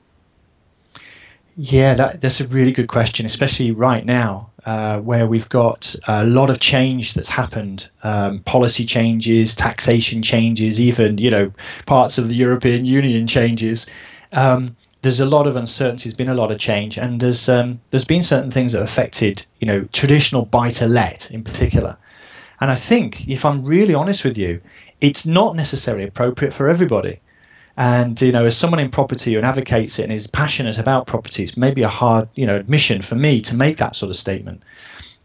Yeah, 1.59 1.95
that, 1.95 2.21
that's 2.21 2.41
a 2.41 2.47
really 2.47 2.71
good 2.73 2.89
question, 2.89 3.25
especially 3.25 3.71
right 3.71 4.05
now, 4.05 4.51
uh, 4.67 4.99
where 5.01 5.27
we've 5.27 5.49
got 5.49 5.97
a 6.07 6.27
lot 6.27 6.51
of 6.51 6.61
change 6.61 7.15
that's 7.15 7.31
happened, 7.31 7.89
um, 8.03 8.41
policy 8.41 8.85
changes, 8.85 9.55
taxation 9.55 10.23
changes, 10.23 10.79
even 10.79 11.17
you 11.17 11.31
know 11.31 11.51
parts 11.87 12.19
of 12.19 12.29
the 12.29 12.35
European 12.35 12.85
Union 12.85 13.27
changes. 13.27 13.87
Um, 14.33 14.77
there's 15.01 15.21
a 15.21 15.25
lot 15.25 15.47
of 15.47 15.57
uncertainty. 15.57 16.09
There's 16.09 16.17
been 16.17 16.29
a 16.29 16.35
lot 16.35 16.51
of 16.51 16.59
change, 16.59 16.99
and 16.99 17.21
there's 17.21 17.49
um, 17.49 17.81
there's 17.89 18.05
been 18.05 18.23
certain 18.23 18.51
things 18.51 18.73
that 18.73 18.83
affected 18.83 19.47
you 19.61 19.67
know 19.67 19.85
traditional 19.93 20.45
buy 20.45 20.69
to 20.71 20.87
let 20.87 21.31
in 21.31 21.43
particular. 21.43 21.97
And 22.61 22.71
I 22.71 22.75
think, 22.75 23.29
if 23.29 23.45
I'm 23.45 23.65
really 23.65 23.95
honest 23.95 24.25
with 24.25 24.37
you, 24.37 24.61
it's 25.00 25.26
not 25.26 25.57
necessarily 25.57 26.05
appropriate 26.05 26.53
for 26.53 26.69
everybody. 26.69 27.21
And 27.76 28.21
you 28.21 28.33
know, 28.33 28.47
as 28.47 28.57
someone 28.57 28.81
in 28.81 28.91
property 28.91 29.35
who 29.35 29.41
advocates 29.41 29.99
it 29.99 30.05
and 30.05 30.12
is 30.12 30.26
passionate 30.26 30.79
about 30.79 31.07
property, 31.07 31.43
it's 31.43 31.57
maybe 31.57 31.83
a 31.83 31.88
hard, 31.88 32.29
you 32.35 32.47
know, 32.47 32.57
admission 32.57 33.03
for 33.03 33.17
me 33.17 33.41
to 33.43 33.55
make 33.55 33.76
that 33.76 33.95
sort 33.95 34.11
of 34.11 34.17
statement. 34.17 34.62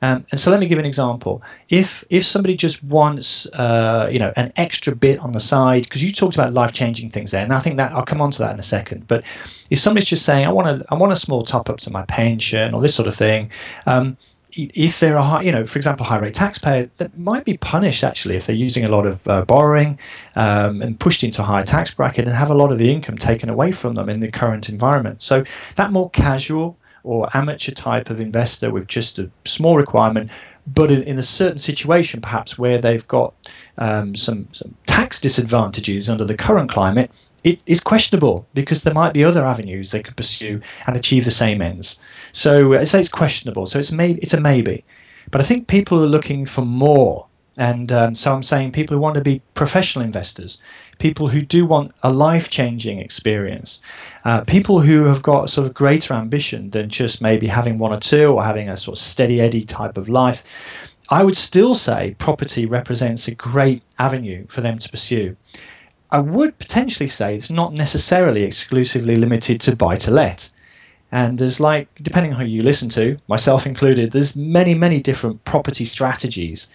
Um, 0.03 0.25
and 0.31 0.39
so 0.39 0.49
let 0.49 0.59
me 0.59 0.65
give 0.65 0.79
an 0.79 0.85
example. 0.85 1.43
If 1.69 2.03
if 2.09 2.25
somebody 2.25 2.55
just 2.55 2.83
wants, 2.83 3.45
uh, 3.53 4.09
you 4.11 4.17
know, 4.17 4.33
an 4.35 4.51
extra 4.55 4.95
bit 4.95 5.19
on 5.19 5.31
the 5.31 5.39
side, 5.39 5.83
because 5.83 6.03
you 6.03 6.11
talked 6.11 6.35
about 6.35 6.53
life 6.53 6.73
changing 6.73 7.11
things 7.11 7.31
there, 7.31 7.43
and 7.43 7.53
I 7.53 7.59
think 7.59 7.77
that 7.77 7.91
I'll 7.91 8.03
come 8.03 8.21
on 8.21 8.31
to 8.31 8.39
that 8.39 8.53
in 8.53 8.59
a 8.59 8.63
second. 8.63 9.07
But 9.07 9.23
if 9.69 9.79
somebody's 9.79 10.09
just 10.09 10.25
saying, 10.25 10.45
I 10.45 10.51
want 10.51 10.67
a 10.67 10.85
I 10.89 10.95
want 10.95 11.13
a 11.13 11.15
small 11.15 11.43
top 11.43 11.69
up 11.69 11.79
to 11.81 11.91
my 11.91 12.03
pension 12.05 12.73
or 12.73 12.81
this 12.81 12.95
sort 12.95 13.07
of 13.07 13.15
thing, 13.15 13.51
um, 13.85 14.17
if 14.53 14.99
they're 14.99 15.15
a 15.15 15.23
high, 15.23 15.41
you 15.41 15.51
know, 15.51 15.65
for 15.65 15.77
example, 15.77 16.05
high 16.05 16.17
rate 16.17 16.33
taxpayer, 16.33 16.89
that 16.97 17.17
might 17.17 17.45
be 17.45 17.57
punished 17.57 18.03
actually 18.03 18.35
if 18.35 18.45
they're 18.45 18.55
using 18.55 18.83
a 18.83 18.89
lot 18.89 19.05
of 19.05 19.27
uh, 19.27 19.45
borrowing 19.45 19.97
um, 20.35 20.81
and 20.81 20.99
pushed 20.99 21.23
into 21.23 21.41
a 21.41 21.45
higher 21.45 21.63
tax 21.63 21.93
bracket 21.93 22.27
and 22.27 22.35
have 22.35 22.49
a 22.49 22.53
lot 22.53 22.71
of 22.71 22.77
the 22.77 22.91
income 22.91 23.17
taken 23.17 23.49
away 23.49 23.71
from 23.71 23.95
them 23.95 24.09
in 24.09 24.19
the 24.19 24.29
current 24.29 24.69
environment. 24.69 25.21
So 25.21 25.43
that 25.75 25.91
more 25.91 26.09
casual 26.11 26.77
or 27.03 27.29
amateur 27.35 27.71
type 27.71 28.09
of 28.09 28.19
investor 28.19 28.71
with 28.71 28.87
just 28.87 29.19
a 29.19 29.29
small 29.45 29.75
requirement, 29.75 30.31
but 30.67 30.91
in, 30.91 31.03
in 31.03 31.17
a 31.17 31.23
certain 31.23 31.57
situation 31.57 32.21
perhaps 32.21 32.57
where 32.57 32.77
they've 32.77 33.07
got 33.07 33.33
um, 33.77 34.15
some, 34.15 34.47
some 34.53 34.75
tax 34.85 35.19
disadvantages 35.19 36.09
under 36.09 36.25
the 36.25 36.35
current 36.35 36.69
climate, 36.69 37.11
it 37.43 37.59
is 37.65 37.79
questionable 37.79 38.47
because 38.53 38.83
there 38.83 38.93
might 38.93 39.13
be 39.13 39.23
other 39.23 39.45
avenues 39.45 39.91
they 39.91 40.03
could 40.03 40.15
pursue 40.15 40.61
and 40.85 40.95
achieve 40.95 41.25
the 41.25 41.31
same 41.31 41.61
ends. 41.61 41.99
So 42.31 42.73
I 42.75 42.83
say 42.83 42.99
it's 42.99 43.09
questionable. 43.09 43.65
So 43.65 43.79
it's 43.79 43.91
it's 43.91 44.33
a 44.33 44.39
maybe, 44.39 44.83
but 45.31 45.41
I 45.41 45.43
think 45.43 45.67
people 45.67 46.03
are 46.03 46.07
looking 46.07 46.45
for 46.45 46.63
more. 46.63 47.25
And 47.57 47.91
um, 47.91 48.15
so 48.15 48.33
I'm 48.33 48.43
saying 48.43 48.71
people 48.71 48.95
who 48.95 49.01
want 49.01 49.15
to 49.15 49.21
be 49.21 49.41
professional 49.55 50.05
investors, 50.05 50.61
people 50.99 51.27
who 51.27 51.41
do 51.41 51.65
want 51.65 51.91
a 52.01 52.11
life 52.11 52.49
changing 52.49 52.99
experience, 52.99 53.81
uh, 54.23 54.41
people 54.41 54.79
who 54.79 55.03
have 55.05 55.21
got 55.21 55.49
sort 55.49 55.67
of 55.67 55.73
greater 55.73 56.13
ambition 56.13 56.69
than 56.69 56.89
just 56.89 57.21
maybe 57.21 57.47
having 57.47 57.77
one 57.77 57.91
or 57.91 57.99
two 57.99 58.27
or 58.27 58.43
having 58.43 58.69
a 58.69 58.77
sort 58.77 58.97
of 58.97 59.03
steady 59.03 59.41
eddy 59.41 59.65
type 59.65 59.97
of 59.97 60.07
life. 60.07 60.43
I 61.11 61.25
would 61.25 61.35
still 61.35 61.75
say 61.75 62.15
property 62.19 62.65
represents 62.65 63.27
a 63.27 63.35
great 63.35 63.83
avenue 63.99 64.45
for 64.47 64.61
them 64.61 64.79
to 64.79 64.89
pursue. 64.89 65.35
I 66.09 66.21
would 66.21 66.57
potentially 66.57 67.09
say 67.09 67.35
it's 67.35 67.51
not 67.51 67.73
necessarily 67.73 68.43
exclusively 68.43 69.17
limited 69.17 69.59
to 69.61 69.75
buy 69.75 69.95
to 69.95 70.11
let. 70.11 70.49
And 71.11 71.37
there's 71.37 71.59
like, 71.59 71.89
depending 72.01 72.33
on 72.33 72.39
who 72.39 72.45
you 72.45 72.61
listen 72.61 72.87
to, 72.91 73.17
myself 73.27 73.67
included, 73.71 74.11
there's 74.13 74.37
many, 74.37 74.73
many 74.73 75.01
different 75.01 75.43
property 75.43 75.83
strategies, 75.83 76.69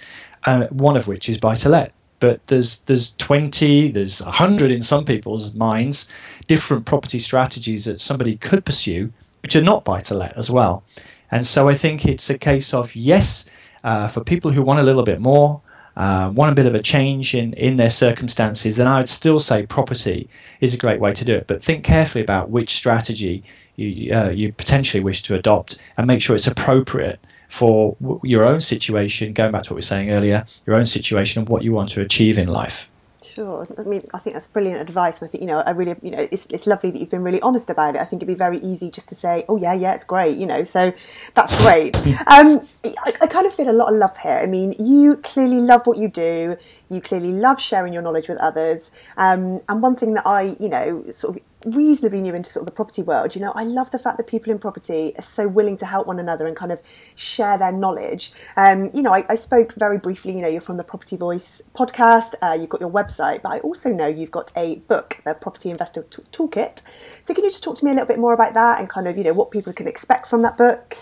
uh, 0.45 0.67
one 0.67 0.99
of 0.99 1.09
which 1.09 1.31
is 1.31 1.39
buy 1.39 1.55
to 1.55 1.71
let. 1.71 1.93
But 2.21 2.47
there's 2.49 2.81
there's 2.81 3.13
20, 3.13 3.91
there's 3.93 4.21
100 4.21 4.71
in 4.71 4.83
some 4.83 5.07
people's 5.07 5.55
minds, 5.55 6.09
different 6.47 6.85
property 6.85 7.19
strategies 7.19 7.87
that 7.87 8.03
somebody 8.03 8.37
could 8.37 8.67
pursue, 8.67 9.11
which 9.41 9.57
are 9.57 9.63
not 9.63 9.87
buy 9.87 10.01
to 10.01 10.15
let 10.15 10.37
as 10.37 10.51
well. 10.51 10.83
And 11.31 11.47
so 11.47 11.69
I 11.69 11.75
think 11.75 12.05
it's 12.05 12.31
a 12.31 12.39
case 12.39 12.73
of 12.73 12.95
yes, 12.95 13.47
uh, 13.87 14.09
for 14.09 14.21
people 14.23 14.51
who 14.51 14.63
want 14.63 14.81
a 14.81 14.83
little 14.83 15.05
bit 15.05 15.21
more, 15.21 15.61
uh, 15.97 16.31
want 16.35 16.51
a 16.51 16.55
bit 16.55 16.67
of 16.67 16.75
a 16.75 16.79
change 16.81 17.35
in, 17.35 17.53
in 17.55 17.77
their 17.77 17.89
circumstances, 17.89 18.77
then 18.77 18.89
I 18.89 18.99
would 18.99 19.09
still 19.09 19.39
say 19.39 19.65
property 19.65 20.29
is 20.61 20.75
a 20.75 20.77
great 20.77 21.01
way 21.01 21.13
to 21.13 21.25
do 21.25 21.35
it. 21.35 21.47
But 21.47 21.63
think 21.63 21.85
carefully 21.85 22.23
about 22.23 22.51
which 22.51 22.75
strategy 22.75 23.45
you, 23.77 24.13
uh, 24.13 24.31
you 24.31 24.53
potentially 24.53 25.03
wish 25.03 25.23
to 25.23 25.35
adopt 25.37 25.79
and 25.97 26.07
make 26.07 26.21
sure 26.21 26.35
it's 26.35 26.49
appropriate 26.49 27.21
for 27.49 27.97
your 28.25 28.45
own 28.45 28.61
situation, 28.61 29.33
going 29.33 29.53
back 29.53 29.63
to 29.63 29.71
what 29.71 29.77
we 29.77 29.79
were 29.79 29.83
saying 29.83 30.11
earlier, 30.11 30.45
your 30.67 30.75
own 30.75 30.87
situation 30.87 31.41
and 31.41 31.49
what 31.49 31.63
you 31.63 31.73
want 31.73 31.89
to 31.91 32.01
achieve 32.01 32.39
in 32.39 32.49
life. 32.49 32.89
Sure. 33.37 33.67
I 33.77 33.83
mean, 33.83 34.01
I 34.15 34.19
think 34.19 34.33
that's 34.33 34.49
brilliant 34.49 34.81
advice, 34.81 35.21
and 35.21 35.29
I 35.29 35.31
think 35.31 35.43
you 35.43 35.47
know, 35.47 35.59
I 35.59 35.73
really, 35.73 35.95
you 36.01 36.11
know, 36.11 36.27
it's 36.33 36.47
it's 36.49 36.67
lovely 36.67 36.91
that 36.91 36.99
you've 36.99 37.11
been 37.11 37.23
really 37.23 37.43
honest 37.43 37.69
about 37.69 37.95
it. 37.95 38.01
I 38.01 38.07
think 38.07 38.23
it'd 38.23 38.35
be 38.35 38.39
very 38.39 38.57
easy 38.61 38.91
just 38.91 39.11
to 39.11 39.15
say, 39.15 39.45
oh 39.47 39.59
yeah, 39.59 39.75
yeah, 39.75 39.93
it's 39.93 40.05
great, 40.05 40.39
you 40.39 40.47
know. 40.47 40.63
So 40.63 40.95
that's 41.35 41.55
great. 41.61 41.95
um, 42.29 42.67
I, 42.83 43.13
I 43.21 43.27
kind 43.27 43.47
of 43.47 43.53
feel 43.53 43.69
a 43.69 43.77
lot 43.77 43.93
of 43.93 43.99
love 43.99 44.17
here. 44.17 44.41
I 44.43 44.47
mean, 44.47 44.75
you 44.79 45.19
clearly 45.19 45.61
love 45.61 45.83
what 45.85 45.99
you 45.99 46.09
do. 46.09 46.57
You 46.89 47.03
clearly 47.03 47.31
love 47.31 47.61
sharing 47.61 47.93
your 47.93 48.01
knowledge 48.01 48.27
with 48.27 48.39
others. 48.39 48.91
Um, 49.19 49.61
and 49.69 49.83
one 49.83 49.97
thing 49.97 50.15
that 50.15 50.27
I, 50.27 50.57
you 50.59 50.71
know, 50.71 51.05
sort 51.11 51.37
of 51.37 51.43
reasonably 51.65 52.21
new 52.21 52.35
into 52.35 52.51
sort 52.51 52.63
of 52.63 52.67
the 52.67 52.77
property 52.77 53.03
world, 53.03 53.35
you 53.35 53.41
know, 53.41 53.53
I 53.53 53.65
love 53.65 53.91
the 53.91 53.99
fact 53.99 54.19
that 54.19 54.27
people 54.27 54.53
in 54.53 54.59
property 54.59 55.15
are 55.17 55.23
so 55.23 55.49
willing 55.49 55.77
to 55.79 55.87
help 55.87 56.07
one 56.07 56.21
another 56.21 56.47
and 56.47 56.55
kind 56.55 56.71
of 56.71 56.81
share 57.15 57.59
their 57.59 57.73
knowledge. 57.73 58.33
Um, 58.57 58.91
you 58.95 59.03
know, 59.03 59.13
I, 59.13 59.25
I 59.29 59.37
spoke 59.37 59.75
very 59.75 59.99
briefly, 59.99 60.35
you 60.37 60.43
know, 60.43 60.49
you're 60.49 60.61
from 60.61 60.77
the 60.77 60.85
Property 60.85 61.17
Voice 61.17 61.63
podcast, 61.75 62.35
uh, 62.43 62.57
you've 62.59 62.71
got 62.71 62.81
your 62.81 62.91
website, 62.91 63.43
but 63.43 63.53
I 63.53 63.59
also 63.61 63.91
know 63.91 64.07
you've 64.07 64.31
got 64.31 64.53
a 64.57 64.77
book, 64.77 65.21
the 65.25 65.35
Property 65.35 65.71
Investor 65.71 66.03
T- 66.03 66.23
Toolkit. 66.33 66.83
So 67.23 67.35
can 67.35 67.45
you 67.45 67.51
just 67.51 67.65
talk 67.65 67.77
to 67.77 67.85
me 67.85 67.91
a 67.91 67.95
little 67.95 68.07
bit 68.07 68.19
more 68.19 68.35
about 68.35 68.55
that 68.55 68.79
and 68.79 68.89
kind 68.89 69.09
of, 69.09 69.17
you 69.17 69.25
know, 69.25 69.33
what 69.33 69.51
people 69.51 69.73
can 69.73 69.89
expect 69.89 70.27
from 70.27 70.43
that 70.43 70.57
book? 70.57 70.97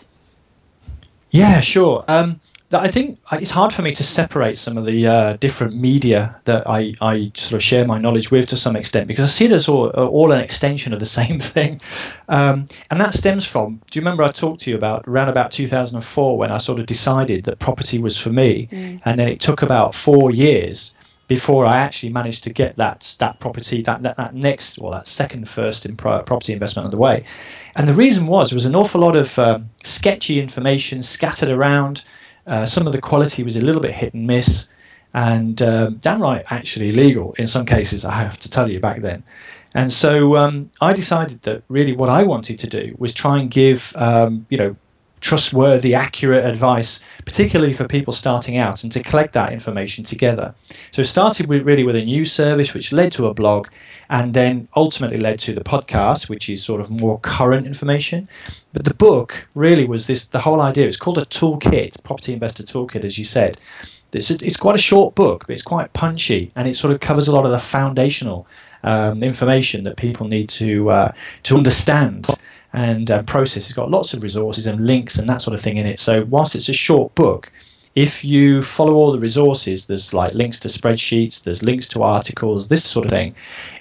Yeah, 1.30 1.60
sure. 1.60 2.04
Um, 2.06 2.40
I 2.72 2.90
think 2.90 3.18
it's 3.33 3.50
hard 3.50 3.72
for 3.72 3.83
me 3.83 3.92
to 3.92 4.03
separate 4.03 4.59
some 4.59 4.77
of 4.77 4.85
the 4.85 5.07
uh, 5.07 5.33
different 5.35 5.77
media 5.77 6.37
that 6.44 6.68
I, 6.68 6.94
I 7.00 7.31
sort 7.35 7.55
of 7.55 7.62
share 7.62 7.87
my 7.87 7.98
knowledge 7.98 8.31
with 8.31 8.46
to 8.48 8.57
some 8.57 8.74
extent 8.74 9.07
because 9.07 9.31
I 9.31 9.33
see 9.33 9.44
it 9.46 9.53
as 9.53 9.68
all, 9.68 9.88
all 9.90 10.33
an 10.33 10.40
extension 10.40 10.92
of 10.92 10.98
the 10.98 11.07
same 11.20 11.38
thing. 11.38 11.81
Um, 12.29 12.66
and 12.90 13.00
that 13.00 13.14
stems 13.14 13.44
from, 13.44 13.81
do 13.90 13.98
you 13.98 14.00
remember 14.00 14.22
I 14.22 14.29
talked 14.29 14.62
to 14.62 14.70
you 14.70 14.77
about 14.77 15.07
around 15.07 15.29
about 15.29 15.53
2004 15.53 16.38
when 16.38 16.50
I 16.50 16.59
sort 16.59 16.81
of 16.81 16.87
decided 16.87 17.44
that 17.44 17.59
property 17.59 17.98
was 17.98 18.16
for 18.16 18.31
me? 18.31 18.66
Mm. 18.68 19.00
And 19.05 19.18
then 19.20 19.29
it 19.29 19.40
took 19.40 19.62
about 19.62 19.94
four 19.94 20.31
years 20.31 20.94
before 21.29 21.66
I 21.66 21.79
actually 21.79 22.12
managed 22.12 22.44
to 22.44 22.53
get 22.53 22.77
that 22.77 23.14
that 23.18 23.40
property, 23.40 23.83
that, 23.83 24.03
that, 24.03 24.16
that 24.16 24.35
next, 24.35 24.79
well, 24.79 24.92
that 24.92 25.07
second 25.07 25.48
first 25.48 25.87
in 25.87 25.96
property 25.96 26.53
investment 26.53 26.85
underway. 26.85 27.24
And 27.77 27.88
the 27.88 27.94
reason 27.94 28.27
was, 28.27 28.50
there 28.50 28.57
was 28.57 28.66
an 28.66 28.77
awful 28.77 29.00
lot 29.00 29.16
of 29.16 29.38
um, 29.38 29.70
sketchy 29.83 30.38
information 30.38 31.03
scattered 31.03 31.50
around 31.50 32.05
uh, 32.46 32.66
some 32.66 32.87
of 32.87 32.92
the 32.92 33.00
quality 33.00 33.42
was 33.42 33.57
a 33.57 33.62
little 33.62 33.80
bit 33.80 33.92
hit 33.92 34.14
and 34.14 34.26
miss, 34.26 34.68
and 35.14 35.62
um, 35.62 35.96
downright 35.96 36.44
actually 36.50 36.88
illegal 36.90 37.35
in 37.38 37.46
some 37.46 37.64
cases. 37.64 38.04
I 38.04 38.12
have 38.12 38.38
to 38.40 38.50
tell 38.50 38.70
you 38.70 38.80
back 38.80 39.00
then. 39.02 39.22
And 39.74 39.90
so 39.90 40.37
um, 40.37 40.70
I 40.80 40.92
decided 40.92 41.42
that 41.42 41.62
really 41.68 41.94
what 41.94 42.09
I 42.09 42.22
wanted 42.22 42.59
to 42.61 42.66
do 42.68 42.94
was 42.98 43.12
try 43.12 43.38
and 43.38 43.50
give 43.50 43.92
um, 43.96 44.46
you 44.50 44.59
know 44.59 44.76
trustworthy, 45.24 45.94
accurate 45.94 46.44
advice, 46.44 47.00
particularly 47.24 47.72
for 47.72 47.88
people 47.88 48.12
starting 48.12 48.58
out, 48.58 48.82
and 48.82 48.92
to 48.92 49.02
collect 49.02 49.32
that 49.32 49.54
information 49.54 50.04
together. 50.04 50.54
So 50.90 51.00
it 51.00 51.06
started 51.06 51.46
with 51.46 51.62
really 51.62 51.82
with 51.82 51.96
a 51.96 52.04
news 52.04 52.30
service, 52.30 52.74
which 52.74 52.92
led 52.92 53.10
to 53.12 53.26
a 53.28 53.34
blog, 53.34 53.68
and 54.10 54.34
then 54.34 54.68
ultimately 54.76 55.16
led 55.16 55.38
to 55.38 55.54
the 55.54 55.64
podcast, 55.64 56.28
which 56.28 56.50
is 56.50 56.62
sort 56.62 56.82
of 56.82 56.90
more 56.90 57.18
current 57.20 57.66
information. 57.66 58.28
But 58.74 58.84
the 58.84 58.92
book 58.92 59.48
really 59.54 59.87
was 59.87 60.06
this 60.06 60.26
the 60.26 60.40
whole 60.40 60.60
idea. 60.60 60.87
It's 60.87 60.98
called 60.98 61.16
a 61.16 61.24
toolkit, 61.24 62.04
property 62.04 62.34
investor 62.34 62.62
toolkit, 62.62 63.02
as 63.02 63.16
you 63.16 63.24
said. 63.24 63.56
It's, 64.12 64.30
a, 64.30 64.34
it's 64.34 64.58
quite 64.58 64.76
a 64.76 64.87
short 64.90 65.14
book, 65.14 65.44
but 65.46 65.54
it's 65.54 65.62
quite 65.62 65.92
punchy, 65.94 66.52
and 66.54 66.68
it 66.68 66.76
sort 66.76 66.92
of 66.92 67.00
covers 67.00 67.28
a 67.28 67.34
lot 67.34 67.46
of 67.46 67.50
the 67.50 67.58
foundational 67.58 68.46
um, 68.82 69.22
information 69.22 69.84
that 69.84 69.96
people 69.96 70.28
need 70.28 70.50
to 70.50 70.90
uh, 70.90 71.12
to 71.44 71.56
understand 71.56 72.26
and 72.74 73.10
uh, 73.10 73.22
process. 73.22 73.64
It's 73.64 73.72
got 73.72 73.90
lots 73.90 74.12
of 74.12 74.22
resources 74.22 74.66
and 74.66 74.87
links 74.87 75.16
and 75.16 75.28
that 75.28 75.40
sort 75.40 75.54
of 75.54 75.60
thing 75.60 75.78
in 75.78 75.87
it. 75.87 75.98
So 75.98 76.24
whilst 76.24 76.54
it's 76.54 76.68
a 76.68 76.74
short 76.74 77.14
book, 77.14 77.50
if 77.94 78.24
you 78.24 78.60
follow 78.62 78.94
all 78.94 79.12
the 79.12 79.20
resources, 79.20 79.87
there's 79.87 80.12
like 80.12 80.34
links 80.34 80.58
to 80.60 80.68
spreadsheets, 80.68 81.44
there's 81.44 81.62
links 81.62 81.87
to 81.90 82.02
articles, 82.02 82.68
this 82.68 82.84
sort 82.84 83.06
of 83.06 83.12
thing. 83.12 83.34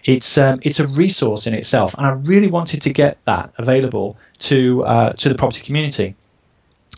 It's 0.04 0.38
um, 0.38 0.60
it's 0.62 0.80
a 0.80 0.88
resource 0.88 1.48
in 1.48 1.56
itself, 1.56 1.96
and 1.98 2.06
I 2.06 2.12
really 2.12 2.48
wanted 2.48 2.82
to 2.84 2.94
get 2.94 3.18
that 3.26 3.52
available 3.58 4.16
to 4.40 4.86
uh, 4.86 5.14
to 5.14 5.30
the 5.30 5.36
property 5.36 5.66
community. 5.66 6.16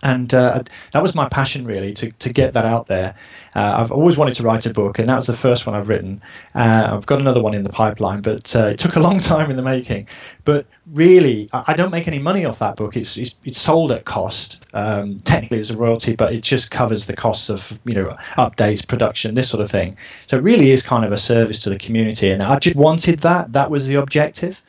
And 0.04 0.34
uh, 0.34 0.62
that 0.92 1.02
was 1.02 1.16
my 1.16 1.28
passion 1.30 1.66
really 1.66 1.94
to, 1.94 2.12
to 2.12 2.32
get 2.32 2.54
that 2.54 2.66
out 2.66 2.88
there. 2.88 3.16
Uh, 3.56 3.76
i've 3.78 3.92
always 3.92 4.18
wanted 4.18 4.34
to 4.36 4.44
write 4.44 4.66
a 4.66 4.74
book 4.74 5.00
and 5.00 5.08
that 5.08 5.16
was 5.16 5.28
the 5.28 5.36
first 5.36 5.66
one 5.66 5.76
i've 5.76 5.90
written. 5.90 6.22
Uh, 6.54 6.90
i've 6.92 7.06
got 7.06 7.20
another 7.20 7.42
one 7.42 7.54
in 7.54 7.64
the 7.64 7.70
pipeline 7.70 8.22
but 8.22 8.56
uh, 8.56 8.66
it 8.66 8.80
took 8.80 8.96
a 8.96 9.00
long 9.00 9.20
time 9.32 9.50
in 9.50 9.56
the 9.56 9.64
making. 9.64 10.08
But 10.44 10.66
really 10.94 11.50
i, 11.54 11.74
don't 11.74 11.92
make 11.92 12.08
any 12.08 12.20
money 12.20 12.46
off 12.46 12.60
that 12.60 12.76
book. 12.76 12.98
It's, 12.98 13.18
it's, 13.18 13.36
it's 13.46 13.60
sold 13.60 13.92
at 13.92 14.06
cost 14.06 14.66
um, 14.74 15.20
technically 15.20 15.60
it's 15.60 15.70
a 15.70 15.78
royalty 15.78 16.16
but 16.16 16.34
it 16.34 16.42
just 16.42 16.72
covers 16.72 17.06
the 17.06 17.16
costs 17.16 17.50
of 17.50 17.80
you 17.86 17.94
know 17.94 18.16
updates 18.38 18.86
production 18.86 19.36
this 19.36 19.50
sort 19.50 19.62
of 19.62 19.72
thing. 19.72 19.98
So 20.28 20.38
it 20.38 20.44
really 20.44 20.72
is 20.72 20.82
kind 20.82 21.06
of 21.06 21.12
a 21.12 21.18
service 21.18 21.60
to 21.60 21.70
the 21.70 21.78
community 21.78 22.30
and 22.30 22.44
i 22.44 22.60
just 22.60 22.76
wanted 22.76 23.20
that. 23.20 23.54
That 23.54 23.72
was 23.72 23.88
the 23.88 23.96
objective 23.96 24.62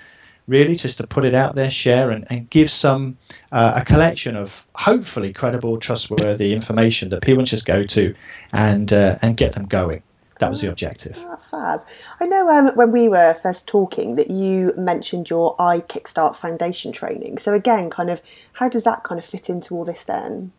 really 0.47 0.77
just 0.77 0.99
to 0.99 1.07
put 1.07 1.25
it 1.25 1.35
out 1.35 1.55
there, 1.55 1.71
share, 1.71 2.11
and, 2.11 2.27
and 2.31 2.49
give 2.51 2.71
some 2.71 3.17
uh, 3.53 3.75
a 3.77 3.85
collection 3.85 4.37
of 4.37 4.67
hopefully 4.75 5.33
credible, 5.33 5.77
trustworthy 5.79 6.53
information 6.53 7.09
that 7.11 7.23
people 7.23 7.43
just 7.43 7.67
go 7.67 7.83
to 7.83 8.15
and 8.53 8.93
uh, 8.93 9.19
and 9.23 9.37
get 9.37 9.53
them 9.53 9.67
going. 9.67 10.03
That 10.39 10.51
was 10.51 10.61
the 10.61 10.69
objective. 10.69 11.19
Oh, 11.27 11.37
fab. 11.37 11.83
I 12.21 12.27
know 12.27 12.51
um, 12.51 12.69
when 12.75 12.93
we 12.93 13.09
were 13.09 13.35
first 13.35 13.67
talking 13.67 14.17
that 14.17 14.31
you 14.31 14.75
mentioned 14.77 15.31
your 15.31 15.57
iKickstart 15.57 16.37
Foundation 16.37 16.93
training. 16.93 17.39
So 17.39 17.55
again, 17.55 17.89
kind 17.89 18.11
of, 18.11 18.21
how 18.53 18.69
does 18.69 18.85
that 18.85 19.03
kind 19.03 19.19
of 19.19 19.25
fit 19.25 19.49
into 19.49 19.75
all 19.75 19.87
this 19.87 20.05
then? 20.05 20.53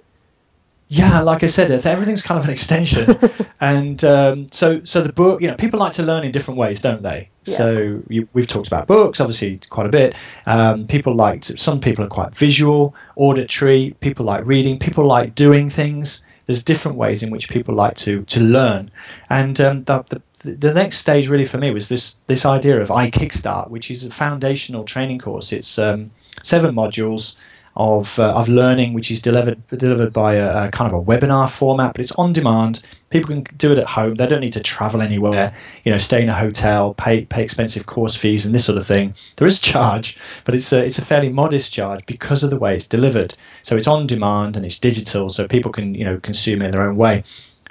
Yeah, 0.88 1.19
like 1.19 1.43
I 1.43 1.47
said, 1.47 1.69
everything's 1.69 2.21
kind 2.21 2.39
of 2.39 2.45
an 2.45 2.52
extension, 2.52 3.19
and 3.62 4.02
um, 4.06 4.47
so 4.52 4.84
so 4.86 5.02
the 5.02 5.12
book. 5.12 5.41
You 5.41 5.50
know, 5.50 5.56
people 5.56 5.80
like 5.80 5.91
to 5.93 6.04
learn 6.04 6.23
in 6.23 6.32
different 6.32 6.58
ways, 6.58 6.80
don't 6.80 7.04
they? 7.04 7.30
Yeah, 7.47 7.57
so 7.57 8.01
you, 8.10 8.27
we've 8.33 8.47
talked 8.47 8.67
about 8.67 8.88
books, 8.88 9.19
obviously, 9.19 9.60
quite 9.69 9.88
a 9.88 9.89
bit. 9.89 10.15
Um, 10.45 10.88
people 10.88 11.15
like 11.15 11.41
to, 11.43 11.57
some 11.57 11.79
people 11.79 12.03
are 12.03 12.10
quite 12.10 12.36
visual, 12.36 12.93
auditory. 13.15 13.95
People 13.99 14.25
like 14.25 14.45
reading. 14.45 14.77
People 14.77 15.05
like 15.05 15.36
doing 15.36 15.69
things. 15.69 16.23
There's 16.45 16.63
different 16.63 16.97
ways 16.97 17.23
in 17.23 17.29
which 17.29 17.49
people 17.49 17.75
like 17.75 17.95
to 17.97 18.23
to 18.23 18.39
learn, 18.39 18.89
and 19.29 19.60
um, 19.60 19.83
the, 19.83 20.03
the 20.10 20.21
the 20.51 20.73
next 20.73 20.97
stage 20.97 21.27
really 21.27 21.45
for 21.45 21.57
me 21.57 21.71
was 21.71 21.89
this 21.89 22.17
this 22.27 22.45
idea 22.45 22.81
of 22.81 22.89
iKickstart, 22.89 23.69
which 23.69 23.91
is 23.91 24.05
a 24.05 24.12
foundational 24.12 24.83
training 24.83 25.19
course. 25.19 25.51
It's 25.51 25.77
um, 25.77 26.10
seven 26.43 26.73
modules 26.73 27.36
of 27.78 28.18
uh, 28.18 28.34
of 28.34 28.50
learning, 28.50 28.94
which 28.94 29.12
is 29.12 29.22
delivered 29.22 29.62
delivered 29.70 30.12
by 30.12 30.34
a, 30.34 30.66
a, 30.66 30.72
kind 30.72 30.92
of 30.92 31.00
a 31.00 31.04
webinar 31.04 31.50
format, 31.50 31.94
but 31.94 32.02
it's 32.02 32.12
on 32.13 32.34
demand. 32.34 32.82
People 33.10 33.30
can 33.30 33.44
do 33.58 33.72
it 33.72 33.78
at 33.78 33.86
home. 33.86 34.16
They 34.16 34.28
don't 34.28 34.42
need 34.42 34.54
to 34.54 34.60
travel 34.60 35.02
anywhere. 35.02 35.54
You 35.86 35.92
know, 35.92 35.98
stay 36.00 36.22
in 36.22 36.30
a 36.30 36.34
hotel, 36.34 36.96
pay 36.96 37.26
pay 37.26 37.44
expensive 37.44 37.86
course 37.86 38.16
fees, 38.16 38.46
and 38.46 38.54
this 38.54 38.66
sort 38.66 38.78
of 38.78 38.86
thing. 38.86 39.13
There 39.38 39.48
is 39.48 39.60
charge, 39.60 40.18
but 40.44 40.56
it's 40.56 40.74
a 40.74 40.84
it's 40.84 40.98
a 40.98 41.06
fairly 41.06 41.30
modest 41.30 41.72
charge 41.72 42.06
because 42.08 42.44
of 42.44 42.50
the 42.50 42.60
way 42.60 42.76
it's 42.76 42.88
delivered. 42.88 43.36
So 43.62 43.78
it's 43.78 43.88
on 43.88 44.08
demand 44.08 44.58
and 44.58 44.66
it's 44.66 44.80
digital, 44.80 45.30
so 45.30 45.48
people 45.48 45.72
can 45.72 45.94
you 45.94 46.04
know 46.04 46.20
consume 46.20 46.63
it 46.63 46.66
in 46.66 46.72
their 46.72 46.90
own 46.90 46.98
way. 46.98 47.24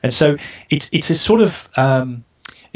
And 0.05 0.15
so 0.15 0.37
it's 0.71 0.89
it's 0.93 1.11
a 1.11 1.17
sort 1.17 1.41
of 1.41 1.69
um, 1.77 2.25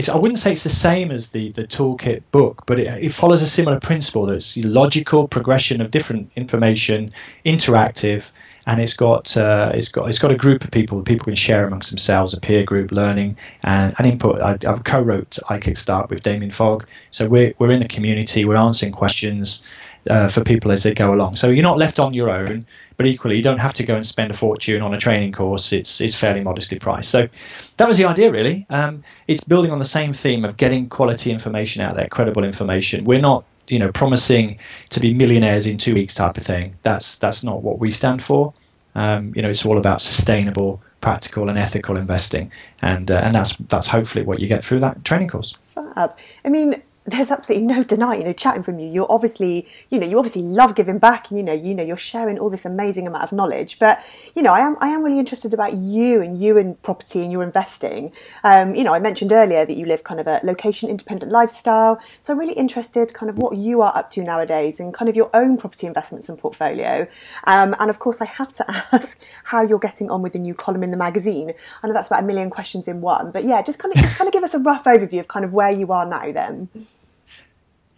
it's, 0.01 0.09
I 0.09 0.17
wouldn't 0.17 0.39
say 0.39 0.53
it's 0.53 0.63
the 0.63 0.71
same 0.71 1.11
as 1.11 1.31
the, 1.33 1.53
the 1.53 1.67
toolkit 1.67 2.23
book, 2.33 2.63
but 2.65 2.81
it, 2.81 2.87
it 3.05 3.13
follows 3.13 3.43
a 3.43 3.47
similar 3.47 3.79
principle. 3.79 4.25
That's 4.25 4.57
logical 4.57 5.29
progression 5.29 5.83
of 5.83 5.91
different 5.91 6.33
information, 6.37 7.13
interactive, 7.45 8.31
and 8.65 8.81
it's 8.81 8.95
got 8.95 9.37
uh, 9.37 9.73
it's 9.75 9.89
got 9.89 10.09
it's 10.09 10.19
got 10.19 10.33
a 10.33 10.37
group 10.37 10.65
of 10.65 10.71
people. 10.71 10.97
That 10.97 11.07
people 11.07 11.27
can 11.27 11.35
share 11.35 11.67
amongst 11.67 11.91
themselves, 11.91 12.33
a 12.33 12.41
peer 12.41 12.65
group 12.65 12.93
learning 12.93 13.37
and, 13.63 13.95
and 13.99 14.07
input. 14.07 14.41
I, 14.41 14.57
have 14.63 14.85
co-wrote 14.85 15.39
iKickstart 15.51 16.09
with 16.09 16.23
Damien 16.23 16.51
Fogg, 16.51 16.87
so 17.11 17.29
we're 17.29 17.53
we're 17.59 17.71
in 17.71 17.81
the 17.81 17.89
community, 17.89 18.47
we're 18.47 18.57
answering 18.57 18.93
questions 18.93 19.63
uh, 20.09 20.29
for 20.29 20.43
people 20.43 20.71
as 20.71 20.83
they 20.83 20.95
go 20.95 21.13
along. 21.13 21.37
So 21.37 21.49
you're 21.49 21.63
not 21.63 21.79
left 21.79 21.99
on 21.99 22.15
your 22.15 22.31
own, 22.31 22.65
but 22.97 23.07
equally 23.07 23.37
you 23.37 23.43
don't 23.43 23.59
have 23.59 23.75
to 23.75 23.83
go 23.83 23.97
and 23.97 24.07
spend 24.07 24.31
a 24.31 24.35
fortune 24.35 24.83
on 24.83 24.95
a 24.95 24.99
training 24.99 25.33
course. 25.33 25.73
It's 25.73 26.01
it's 26.01 26.15
fairly 26.15 26.41
modestly 26.41 26.79
priced. 26.79 27.11
So 27.11 27.29
that 27.77 27.89
was 27.89 27.99
the 27.99 28.05
idea 28.05 28.31
really. 28.31 28.67
Um, 28.71 29.03
it's 29.29 29.45
building 29.45 29.71
on 29.71 29.79
the 29.79 29.85
same 29.85 30.13
theme 30.13 30.45
of 30.45 30.57
getting 30.57 30.89
quality 30.89 31.31
information 31.31 31.83
out 31.83 31.97
there, 31.97 32.09
credible 32.09 32.45
information. 32.45 33.05
We're 33.05 33.21
not 33.21 33.45
you 33.69 33.79
know 33.79 33.93
promising 33.93 34.59
to 34.91 35.01
be 35.01 35.13
millionaires 35.13 35.67
in 35.67 35.79
two 35.79 35.95
weeks 35.95 36.15
type 36.15 36.37
of 36.37 36.45
thing. 36.45 36.75
That's 36.83 37.19
that's 37.19 37.43
not 37.43 37.63
what 37.63 37.79
we 37.79 37.91
stand 37.91 38.23
for. 38.23 38.53
Um, 38.95 39.33
you 39.37 39.43
know, 39.43 39.49
it's 39.49 39.65
all 39.65 39.79
about 39.79 40.03
sustainable, 40.03 40.83
practical, 41.01 41.49
and 41.49 41.57
ethical 41.57 41.97
investing, 41.97 42.51
and 42.83 43.11
uh, 43.11 43.21
and 43.23 43.35
that's 43.35 43.57
that's 43.69 43.87
hopefully 43.87 44.25
what 44.25 44.41
you 44.41 44.49
get 44.49 44.65
through 44.65 44.81
that 44.81 45.05
training 45.05 45.29
course. 45.29 45.57
Fab. 45.75 46.17
I 46.45 46.49
mean, 46.49 46.83
there's 47.07 47.31
absolutely 47.31 47.67
no 47.67 47.83
denying, 47.83 48.21
you 48.21 48.27
know, 48.27 48.33
chatting 48.33 48.63
from 48.63 48.79
you, 48.79 48.89
you're 48.89 49.11
obviously, 49.11 49.67
you 49.89 49.99
know, 49.99 50.07
you 50.07 50.19
obviously 50.19 50.43
love 50.43 50.75
giving 50.75 50.99
back 50.99 51.31
and, 51.31 51.39
you 51.39 51.43
know, 51.43 51.53
you 51.53 51.75
know, 51.75 51.83
you're 51.83 51.97
sharing 51.97 52.39
all 52.39 52.51
this 52.51 52.65
amazing 52.65 53.07
amount 53.07 53.25
of 53.25 53.33
knowledge. 53.33 53.79
But, 53.79 54.03
you 54.35 54.43
know, 54.43 54.53
I 54.53 54.61
am, 54.61 54.77
I 54.81 54.89
am 54.89 55.03
really 55.03 55.19
interested 55.19 55.55
about 55.55 55.75
you 55.75 56.21
and 56.21 56.41
you 56.41 56.59
and 56.59 56.81
property 56.83 57.23
and 57.23 57.33
your 57.33 57.43
investing. 57.43 58.13
Um, 58.45 58.75
you 58.75 58.85
know, 58.85 58.93
I 58.93 58.99
mentioned 58.99 59.33
earlier 59.33 59.65
that 59.65 59.77
you 59.77 59.87
live 59.87 60.05
kind 60.05 60.21
of 60.21 60.27
a 60.27 60.41
location 60.45 60.91
independent 60.91 61.33
lifestyle. 61.33 62.01
So 62.23 62.33
I'm 62.33 62.39
really 62.39 62.55
interested 62.55 63.15
kind 63.15 63.31
of 63.31 63.39
what 63.39 63.57
you 63.57 63.81
are 63.81 63.97
up 63.97 64.11
to 64.13 64.23
nowadays 64.23 64.79
and 64.79 64.93
kind 64.93 65.09
of 65.09 65.17
your 65.17 65.31
own 65.33 65.57
property 65.57 65.87
investments 65.87 66.29
and 66.29 66.39
portfolio. 66.39 67.09
Um, 67.45 67.75
and 67.79 67.89
of 67.89 67.99
course, 67.99 68.21
I 68.21 68.27
have 68.27 68.53
to 68.55 68.65
ask 68.93 69.19
how 69.45 69.63
you're 69.63 69.79
getting 69.79 70.11
on 70.11 70.21
with 70.21 70.35
the 70.35 70.39
new 70.39 70.55
column 70.55 70.83
in 70.83 70.91
the 70.91 70.97
magazine. 70.99 71.53
I 71.83 71.87
know 71.87 71.95
that's 71.95 72.09
about 72.09 72.25
a 72.25 72.27
million 72.27 72.51
questions 72.51 72.89
in 72.89 73.01
one, 73.01 73.31
but 73.31 73.45
yeah, 73.45 73.63
just 73.63 73.79
kind 73.79 73.95
of, 73.95 74.03
just 74.03 74.19
kind 74.19 74.29
of 74.29 74.33
give 74.33 74.43
us 74.43 74.53
a 74.53 74.59
rough 74.59 74.85
overview 74.85 75.21
of 75.21 75.29
kind 75.29 75.45
of 75.45 75.53
where 75.53 75.71
you 75.71 75.93
are 75.93 76.05
now 76.05 76.31
then. 76.31 76.69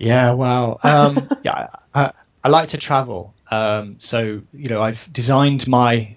Yeah, 0.02 0.32
well, 0.32 0.80
um, 0.82 1.28
yeah, 1.44 1.68
I, 1.94 2.10
I, 2.42 2.48
like 2.48 2.70
to 2.70 2.76
travel. 2.76 3.34
Um, 3.52 3.94
so 4.00 4.40
you 4.52 4.68
know, 4.68 4.82
I've 4.82 5.10
designed 5.12 5.68
my 5.68 6.16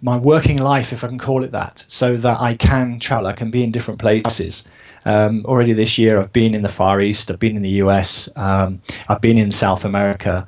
my 0.00 0.16
working 0.16 0.58
life, 0.58 0.92
if 0.92 1.02
I 1.02 1.08
can 1.08 1.18
call 1.18 1.42
it 1.42 1.50
that, 1.50 1.84
so 1.88 2.16
that 2.18 2.40
I 2.40 2.54
can 2.54 3.00
travel. 3.00 3.26
I 3.26 3.32
can 3.32 3.50
be 3.50 3.64
in 3.64 3.72
different 3.72 3.98
places. 3.98 4.64
Um, 5.06 5.44
already 5.44 5.72
this 5.72 5.98
year, 5.98 6.20
I've 6.20 6.32
been 6.32 6.54
in 6.54 6.62
the 6.62 6.68
Far 6.68 7.00
East. 7.00 7.28
I've 7.28 7.40
been 7.40 7.56
in 7.56 7.62
the 7.62 7.82
US. 7.82 8.28
Um, 8.36 8.80
I've 9.08 9.20
been 9.20 9.38
in 9.38 9.50
South 9.50 9.84
America, 9.84 10.46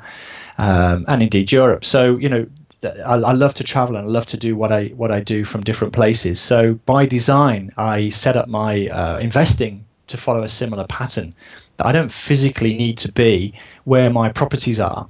um, 0.59 1.05
and 1.09 1.21
indeed 1.21 1.51
Europe. 1.51 1.85
So 1.85 2.17
you 2.17 2.29
know, 2.29 2.47
I, 2.85 3.15
I, 3.15 3.33
love 3.33 3.55
to 3.55 3.65
travel 3.65 3.97
and 3.97 4.07
I 4.07 4.09
love 4.09 4.27
to 4.27 4.37
do 4.37 4.55
what 4.55 4.71
I 4.71 4.89
what 4.89 5.11
I 5.11 5.19
do 5.19 5.45
from 5.45 5.65
different 5.65 5.95
places. 5.95 6.39
So 6.39 6.75
by 6.87 7.07
design, 7.07 7.73
I 7.77 8.11
set 8.11 8.37
up 8.37 8.47
my 8.47 8.87
uh, 8.87 9.19
investing 9.19 9.85
to 10.07 10.17
follow 10.17 10.45
a 10.45 10.49
similar 10.49 10.87
pattern 10.87 11.35
that 11.79 11.87
I 11.87 11.93
don't 11.93 12.13
physically 12.13 12.77
need 12.77 12.99
to 12.99 13.11
be 13.11 13.55
where 13.85 14.11
my 14.11 14.31
properties 14.31 14.79
are. 14.79 15.09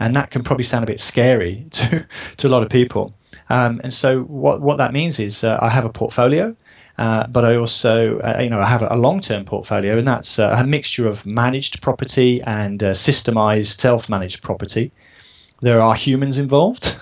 And 0.00 0.14
that 0.14 0.30
can 0.30 0.44
probably 0.44 0.64
sound 0.64 0.84
a 0.84 0.86
bit 0.86 1.00
scary 1.00 1.66
to, 1.70 2.06
to 2.36 2.48
a 2.48 2.50
lot 2.50 2.62
of 2.62 2.68
people. 2.68 3.12
Um, 3.50 3.80
and 3.82 3.92
so 3.92 4.22
what, 4.22 4.60
what 4.60 4.78
that 4.78 4.92
means 4.92 5.18
is 5.18 5.42
uh, 5.42 5.58
I 5.60 5.70
have 5.70 5.84
a 5.84 5.88
portfolio, 5.88 6.54
uh, 6.98 7.26
but 7.28 7.44
I 7.44 7.56
also, 7.56 8.18
uh, 8.20 8.40
you 8.40 8.50
know, 8.50 8.60
I 8.60 8.66
have 8.66 8.82
a 8.82 8.96
long-term 8.96 9.44
portfolio, 9.44 9.98
and 9.98 10.06
that's 10.06 10.38
uh, 10.38 10.54
a 10.56 10.64
mixture 10.64 11.06
of 11.06 11.24
managed 11.24 11.80
property 11.80 12.42
and 12.42 12.82
uh, 12.82 12.90
systemized, 12.90 13.78
self-managed 13.80 14.42
property 14.42 14.92
there 15.60 15.82
are 15.82 15.94
humans 15.94 16.38
involved, 16.38 16.96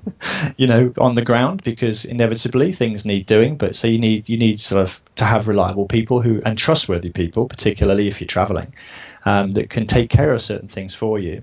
you 0.56 0.66
know, 0.66 0.92
on 0.98 1.16
the 1.16 1.22
ground 1.22 1.62
because 1.64 2.04
inevitably 2.04 2.70
things 2.72 3.04
need 3.04 3.26
doing. 3.26 3.56
But 3.56 3.74
so 3.74 3.88
you 3.88 3.98
need 3.98 4.28
you 4.28 4.38
need 4.38 4.60
sort 4.60 4.82
of 4.82 5.00
to 5.16 5.24
have 5.24 5.48
reliable 5.48 5.86
people 5.86 6.20
who 6.20 6.40
and 6.44 6.56
trustworthy 6.56 7.10
people, 7.10 7.48
particularly 7.48 8.06
if 8.06 8.20
you're 8.20 8.28
traveling, 8.28 8.72
um, 9.24 9.50
that 9.52 9.70
can 9.70 9.86
take 9.86 10.10
care 10.10 10.32
of 10.32 10.40
certain 10.40 10.68
things 10.68 10.94
for 10.94 11.18
you. 11.18 11.42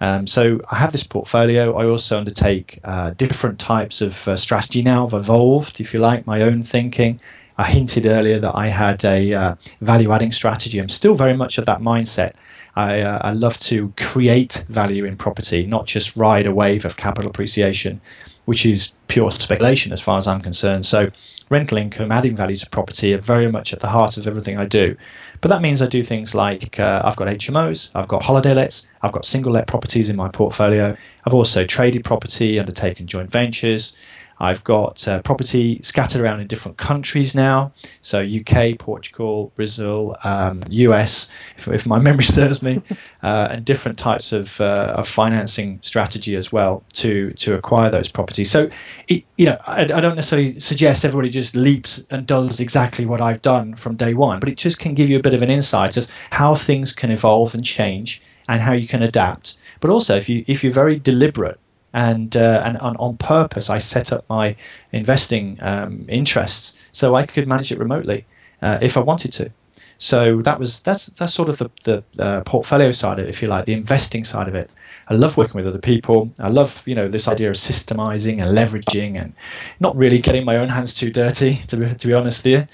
Um, 0.00 0.26
so 0.26 0.60
I 0.70 0.76
have 0.76 0.92
this 0.92 1.04
portfolio. 1.04 1.78
I 1.78 1.86
also 1.86 2.18
undertake 2.18 2.80
uh, 2.84 3.10
different 3.10 3.58
types 3.58 4.00
of 4.02 4.28
uh, 4.28 4.36
strategy 4.36 4.82
now. 4.82 5.06
I've 5.06 5.14
evolved, 5.14 5.80
if 5.80 5.94
you 5.94 6.00
like, 6.00 6.26
my 6.26 6.42
own 6.42 6.62
thinking. 6.62 7.20
I 7.56 7.64
hinted 7.70 8.04
earlier 8.04 8.40
that 8.40 8.54
I 8.54 8.68
had 8.68 9.04
a 9.04 9.32
uh, 9.32 9.54
value 9.80 10.12
adding 10.12 10.32
strategy. 10.32 10.78
I'm 10.80 10.88
still 10.88 11.14
very 11.14 11.36
much 11.36 11.56
of 11.56 11.66
that 11.66 11.80
mindset. 11.80 12.32
I, 12.76 13.00
uh, 13.00 13.18
I 13.22 13.32
love 13.32 13.58
to 13.60 13.92
create 13.96 14.64
value 14.68 15.04
in 15.04 15.16
property, 15.16 15.66
not 15.66 15.86
just 15.86 16.16
ride 16.16 16.46
a 16.46 16.52
wave 16.52 16.84
of 16.84 16.96
capital 16.96 17.30
appreciation, 17.30 18.00
which 18.46 18.66
is 18.66 18.92
pure 19.08 19.30
speculation 19.30 19.92
as 19.92 20.00
far 20.00 20.18
as 20.18 20.26
I'm 20.26 20.40
concerned. 20.40 20.84
So, 20.84 21.08
rental 21.50 21.78
income, 21.78 22.10
adding 22.10 22.34
value 22.34 22.56
to 22.56 22.68
property 22.70 23.14
are 23.14 23.18
very 23.18 23.50
much 23.50 23.72
at 23.72 23.80
the 23.80 23.88
heart 23.88 24.16
of 24.16 24.26
everything 24.26 24.58
I 24.58 24.64
do. 24.64 24.96
But 25.40 25.48
that 25.48 25.62
means 25.62 25.82
I 25.82 25.86
do 25.86 26.02
things 26.02 26.34
like 26.34 26.80
uh, 26.80 27.02
I've 27.04 27.16
got 27.16 27.28
HMOs, 27.28 27.90
I've 27.94 28.08
got 28.08 28.22
holiday 28.22 28.54
lets, 28.54 28.86
I've 29.02 29.12
got 29.12 29.24
single 29.24 29.52
let 29.52 29.66
properties 29.66 30.08
in 30.08 30.16
my 30.16 30.28
portfolio. 30.28 30.96
I've 31.26 31.34
also 31.34 31.64
traded 31.64 32.04
property, 32.04 32.58
undertaken 32.58 33.06
joint 33.06 33.30
ventures. 33.30 33.94
I've 34.40 34.62
got 34.64 35.06
uh, 35.06 35.22
property 35.22 35.80
scattered 35.82 36.20
around 36.20 36.40
in 36.40 36.46
different 36.46 36.76
countries 36.76 37.34
now. 37.34 37.72
So 38.02 38.20
UK, 38.20 38.78
Portugal, 38.78 39.52
Brazil, 39.54 40.16
um, 40.24 40.62
US, 40.68 41.28
if, 41.56 41.68
if, 41.68 41.86
my 41.86 41.98
memory 42.08 42.24
serves 42.24 42.62
me, 42.62 42.82
uh, 43.22 43.48
and 43.50 43.64
different 43.64 43.98
types 43.98 44.32
of, 44.32 44.60
uh, 44.60 44.94
of 44.96 45.08
financing 45.08 45.78
strategy 45.82 46.36
as 46.36 46.52
well 46.52 46.82
to 46.94 47.32
to 47.34 47.54
acquire 47.54 47.90
those 47.90 48.08
properties. 48.08 48.50
So, 48.50 48.68
it, 49.08 49.24
you 49.36 49.46
know, 49.46 49.58
I, 49.66 49.80
I, 49.80 50.00
don't 50.00 50.16
necessarily 50.16 50.58
suggest 50.60 51.04
everybody 51.04 51.30
just 51.30 51.54
leaps 51.54 52.02
and 52.10 52.26
does 52.26 52.60
exactly 52.60 53.06
what 53.06 53.20
I've 53.20 53.42
done 53.42 53.74
from 53.74 53.96
day 53.96 54.14
one, 54.14 54.40
but 54.40 54.48
it 54.48 54.56
just 54.56 54.78
can 54.78 54.94
give 54.94 55.08
you 55.08 55.18
a 55.18 55.22
bit 55.22 55.34
of 55.34 55.42
an 55.42 55.50
insight 55.50 55.96
as 55.96 56.08
how 56.30 56.54
things 56.54 56.92
can 56.92 57.10
evolve 57.10 57.54
and 57.54 57.64
change 57.64 58.22
and 58.48 58.60
how 58.60 58.72
you 58.72 58.86
can 58.86 59.02
adapt. 59.02 59.56
But 59.80 59.90
also, 59.90 60.16
if 60.16 60.28
you 60.28 60.44
if 60.46 60.62
you're 60.62 60.72
very 60.72 60.98
deliberate 60.98 61.58
and 61.94 62.36
uh, 62.36 62.62
and 62.64 62.76
on, 62.78 63.16
purpose 63.16 63.70
I 63.70 63.78
set 63.78 64.12
up 64.12 64.24
my 64.28 64.56
investing 64.92 65.58
um, 65.62 66.04
interests 66.08 66.76
so 66.92 67.14
I 67.14 67.24
could 67.24 67.48
manage 67.48 67.72
it 67.72 67.78
remotely 67.78 68.26
uh, 68.60 68.78
if 68.82 68.96
I 68.96 69.00
wanted 69.00 69.32
to. 69.34 69.50
So 69.98 70.42
that 70.42 70.58
was 70.58 70.80
that's 70.80 71.06
that's 71.06 71.32
sort 71.32 71.48
of 71.48 71.58
the 71.58 71.70
the 71.84 72.04
uh, 72.18 72.40
portfolio 72.42 72.90
side 72.90 73.20
of 73.20 73.26
it, 73.26 73.30
if 73.30 73.40
you 73.40 73.48
like, 73.48 73.64
the 73.64 73.72
investing 73.72 74.24
side 74.24 74.48
of 74.48 74.54
it. 74.54 74.68
I 75.08 75.14
love 75.14 75.36
working 75.36 75.54
with 75.54 75.66
other 75.66 75.78
people. 75.78 76.30
I 76.40 76.48
love 76.48 76.82
you 76.86 76.96
know 76.96 77.08
this 77.08 77.28
idea 77.28 77.48
of 77.48 77.56
systemizing 77.56 78.42
and 78.42 78.56
leveraging 78.58 79.20
and 79.20 79.32
not 79.80 79.96
really 79.96 80.18
getting 80.18 80.44
my 80.44 80.56
own 80.56 80.68
hands 80.68 80.94
too 80.94 81.10
dirty, 81.10 81.54
to 81.68 81.76
be, 81.76 81.94
to 81.94 82.06
be 82.06 82.12
honest 82.12 82.44
with 82.44 82.52
you. 82.52 82.66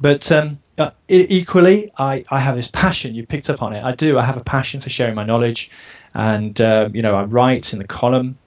But 0.00 0.32
um, 0.32 0.58
uh, 0.78 0.90
equally, 1.08 1.92
I, 1.98 2.24
I 2.30 2.40
have 2.40 2.56
this 2.56 2.68
passion. 2.68 3.14
You 3.14 3.26
picked 3.26 3.50
up 3.50 3.62
on 3.62 3.74
it. 3.74 3.84
I 3.84 3.92
do. 3.92 4.18
I 4.18 4.24
have 4.24 4.38
a 4.38 4.44
passion 4.44 4.80
for 4.80 4.88
sharing 4.88 5.14
my 5.14 5.24
knowledge, 5.24 5.70
and 6.14 6.58
uh, 6.60 6.88
you 6.92 7.02
know 7.02 7.14
I 7.14 7.24
write 7.24 7.72
in 7.72 7.78
the 7.78 7.86
column, 7.86 8.38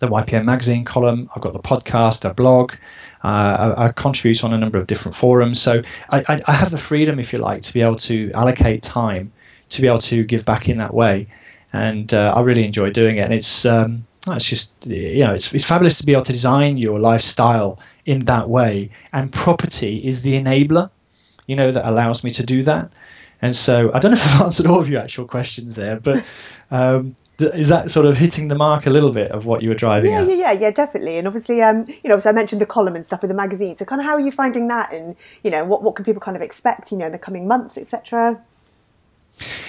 the 0.00 0.08
YPM 0.08 0.44
magazine 0.44 0.84
column. 0.84 1.30
I've 1.34 1.42
got 1.42 1.52
the 1.52 1.60
podcast, 1.60 2.28
a 2.28 2.34
blog. 2.34 2.74
Uh, 3.22 3.74
I, 3.76 3.86
I, 3.86 3.92
contribute 3.92 4.44
on 4.44 4.52
a 4.52 4.58
number 4.58 4.78
of 4.78 4.86
different 4.86 5.16
forums. 5.16 5.60
So 5.60 5.82
I, 6.10 6.20
I, 6.28 6.42
I, 6.46 6.52
have 6.52 6.70
the 6.70 6.78
freedom, 6.78 7.18
if 7.18 7.32
you 7.32 7.38
like, 7.38 7.62
to 7.62 7.72
be 7.72 7.80
able 7.80 7.96
to 7.96 8.30
allocate 8.34 8.82
time 8.82 9.32
to 9.70 9.80
be 9.80 9.86
able 9.86 9.98
to 9.98 10.24
give 10.24 10.44
back 10.44 10.68
in 10.68 10.76
that 10.78 10.92
way. 10.92 11.26
And 11.72 12.12
uh, 12.12 12.32
I 12.36 12.42
really 12.42 12.64
enjoy 12.64 12.90
doing 12.90 13.16
it. 13.16 13.22
And 13.22 13.32
it's 13.32 13.64
um, 13.64 14.06
it's 14.28 14.44
just 14.44 14.86
you 14.86 15.24
know 15.24 15.34
it's, 15.34 15.52
it's 15.52 15.64
fabulous 15.64 15.98
to 15.98 16.06
be 16.06 16.12
able 16.12 16.24
to 16.24 16.32
design 16.32 16.76
your 16.76 16.98
lifestyle 16.98 17.78
in 18.06 18.20
that 18.26 18.48
way. 18.48 18.90
And 19.12 19.32
property 19.32 19.98
is 20.04 20.22
the 20.22 20.34
enabler, 20.40 20.90
you 21.46 21.56
know, 21.56 21.72
that 21.72 21.88
allows 21.88 22.24
me 22.24 22.30
to 22.30 22.44
do 22.44 22.62
that. 22.64 22.92
And 23.42 23.54
so 23.54 23.90
I 23.92 23.98
don't 23.98 24.12
know 24.12 24.16
if 24.16 24.34
I've 24.34 24.42
answered 24.42 24.66
all 24.66 24.80
of 24.80 24.88
your 24.88 25.00
actual 25.00 25.26
questions 25.26 25.76
there, 25.76 26.00
but 26.00 26.24
um, 26.70 27.14
is 27.38 27.68
that 27.68 27.90
sort 27.90 28.06
of 28.06 28.16
hitting 28.16 28.48
the 28.48 28.54
mark 28.54 28.86
a 28.86 28.90
little 28.90 29.12
bit 29.12 29.30
of 29.32 29.44
what 29.46 29.62
you 29.62 29.68
were 29.68 29.74
driving 29.74 30.12
yeah, 30.12 30.22
at? 30.22 30.28
Yeah, 30.28 30.34
yeah, 30.34 30.52
yeah, 30.52 30.70
definitely. 30.70 31.18
And 31.18 31.26
obviously, 31.26 31.60
um, 31.62 31.86
you 32.02 32.08
know, 32.08 32.18
so 32.18 32.30
I 32.30 32.32
mentioned 32.32 32.60
the 32.60 32.66
column 32.66 32.94
and 32.94 33.04
stuff 33.04 33.22
with 33.22 33.28
the 33.28 33.34
magazine. 33.34 33.74
So, 33.76 33.84
kind 33.84 34.00
of, 34.00 34.06
how 34.06 34.14
are 34.14 34.20
you 34.20 34.30
finding 34.30 34.68
that? 34.68 34.92
And 34.92 35.16
you 35.42 35.50
know, 35.50 35.64
what 35.64 35.82
what 35.82 35.96
can 35.96 36.04
people 36.04 36.20
kind 36.20 36.36
of 36.36 36.42
expect? 36.42 36.92
You 36.92 36.98
know, 36.98 37.06
in 37.06 37.12
the 37.12 37.18
coming 37.18 37.48
months, 37.48 37.76
etc. 37.76 38.40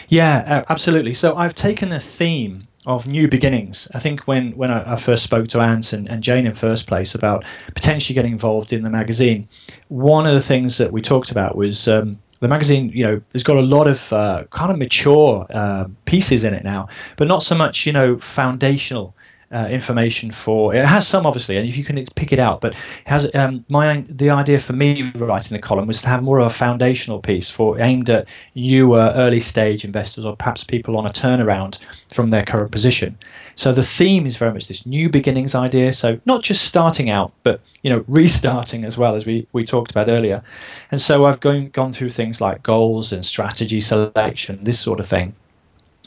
Yeah, 0.10 0.44
uh, 0.46 0.72
absolutely. 0.72 1.16
So, 1.16 1.36
I've 1.36 1.56
taken 1.56 1.90
the 1.90 2.00
theme 2.00 2.68
of 2.86 3.08
new 3.08 3.28
beginnings. 3.28 3.88
I 3.96 4.00
think 4.00 4.22
when 4.28 4.52
when 4.52 4.70
I, 4.70 4.94
I 4.94 4.96
first 4.96 5.24
spoke 5.24 5.48
to 5.50 5.60
Ant 5.60 5.92
and, 5.92 6.08
and 6.08 6.22
Jane 6.22 6.46
in 6.46 6.54
first 6.54 6.88
place 6.88 7.16
about 7.16 7.44
potentially 7.74 8.14
getting 8.14 8.34
involved 8.34 8.74
in 8.74 8.82
the 8.82 8.92
magazine, 8.92 9.48
one 9.88 10.28
of 10.28 10.36
the 10.36 10.42
things 10.42 10.78
that 10.78 10.92
we 10.92 11.02
talked 11.02 11.32
about 11.32 11.56
was 11.56 11.88
um, 11.88 12.18
the 12.40 12.48
magazine, 12.48 12.92
you 12.94 13.04
know, 13.04 13.22
has 13.34 13.44
got 13.44 13.58
a 13.58 13.62
lot 13.62 13.88
of 13.88 14.12
uh, 14.12 14.44
kind 14.52 14.72
of 14.72 14.78
mature 14.78 15.46
uh, 15.50 15.86
pieces 16.06 16.44
in 16.44 16.54
it 16.54 16.64
now, 16.64 16.88
but 17.18 17.28
not 17.28 17.44
so 17.44 17.56
much, 17.56 17.86
you 17.86 17.94
know, 17.94 18.18
foundational 18.18 19.16
uh, 19.56 19.68
information 19.68 20.32
for 20.32 20.76
it 20.76 20.84
has 20.84 21.08
some 21.08 21.26
obviously 21.26 21.56
and 21.56 21.66
if 21.66 21.78
you 21.78 21.84
can 21.84 22.04
pick 22.16 22.34
it 22.34 22.40
out 22.40 22.60
but 22.60 22.74
it 22.74 22.80
has 23.06 23.34
um, 23.36 23.64
my 23.70 24.04
the 24.10 24.30
idea 24.30 24.60
for 24.60 24.74
me 24.74 25.12
writing 25.16 25.56
the 25.56 25.62
column 25.62 25.88
was 25.88 26.02
to 26.02 26.10
have 26.10 26.22
more 26.22 26.40
of 26.40 26.48
a 26.48 26.50
foundational 26.50 27.20
piece 27.20 27.50
for 27.50 27.80
aimed 27.80 28.10
at 28.10 28.28
newer 28.56 29.14
early 29.16 29.40
stage 29.40 29.86
investors 29.86 30.26
or 30.26 30.36
perhaps 30.36 30.64
people 30.64 30.98
on 30.98 31.06
a 31.06 31.10
turnaround 31.10 31.80
from 32.14 32.30
their 32.32 32.44
current 32.44 32.72
position. 32.72 33.18
So 33.56 33.72
the 33.72 33.84
theme 33.84 34.26
is 34.26 34.36
very 34.36 34.52
much 34.52 34.68
this 34.68 34.86
new 34.86 35.10
beginnings 35.10 35.56
idea. 35.56 35.94
So 35.94 36.20
not 36.26 36.44
just 36.44 36.66
starting 36.66 37.10
out 37.10 37.32
but 37.44 37.62
you 37.84 37.90
know 37.90 38.04
restarting 38.08 38.84
as 38.84 38.98
well 38.98 39.16
as 39.16 39.26
we 39.26 39.48
we 39.54 39.64
talked 39.64 39.92
about 39.92 40.10
earlier. 40.10 40.42
And 40.92 41.00
so 41.00 41.26
I've 41.26 41.40
gone 41.40 41.70
gone 41.70 41.94
through 41.94 42.10
things 42.10 42.42
like 42.42 42.62
goals 42.62 43.14
and 43.14 43.26
strategy 43.26 43.80
selection 43.80 44.64
this 44.64 44.80
sort 44.80 45.00
of 45.00 45.08
thing 45.08 45.34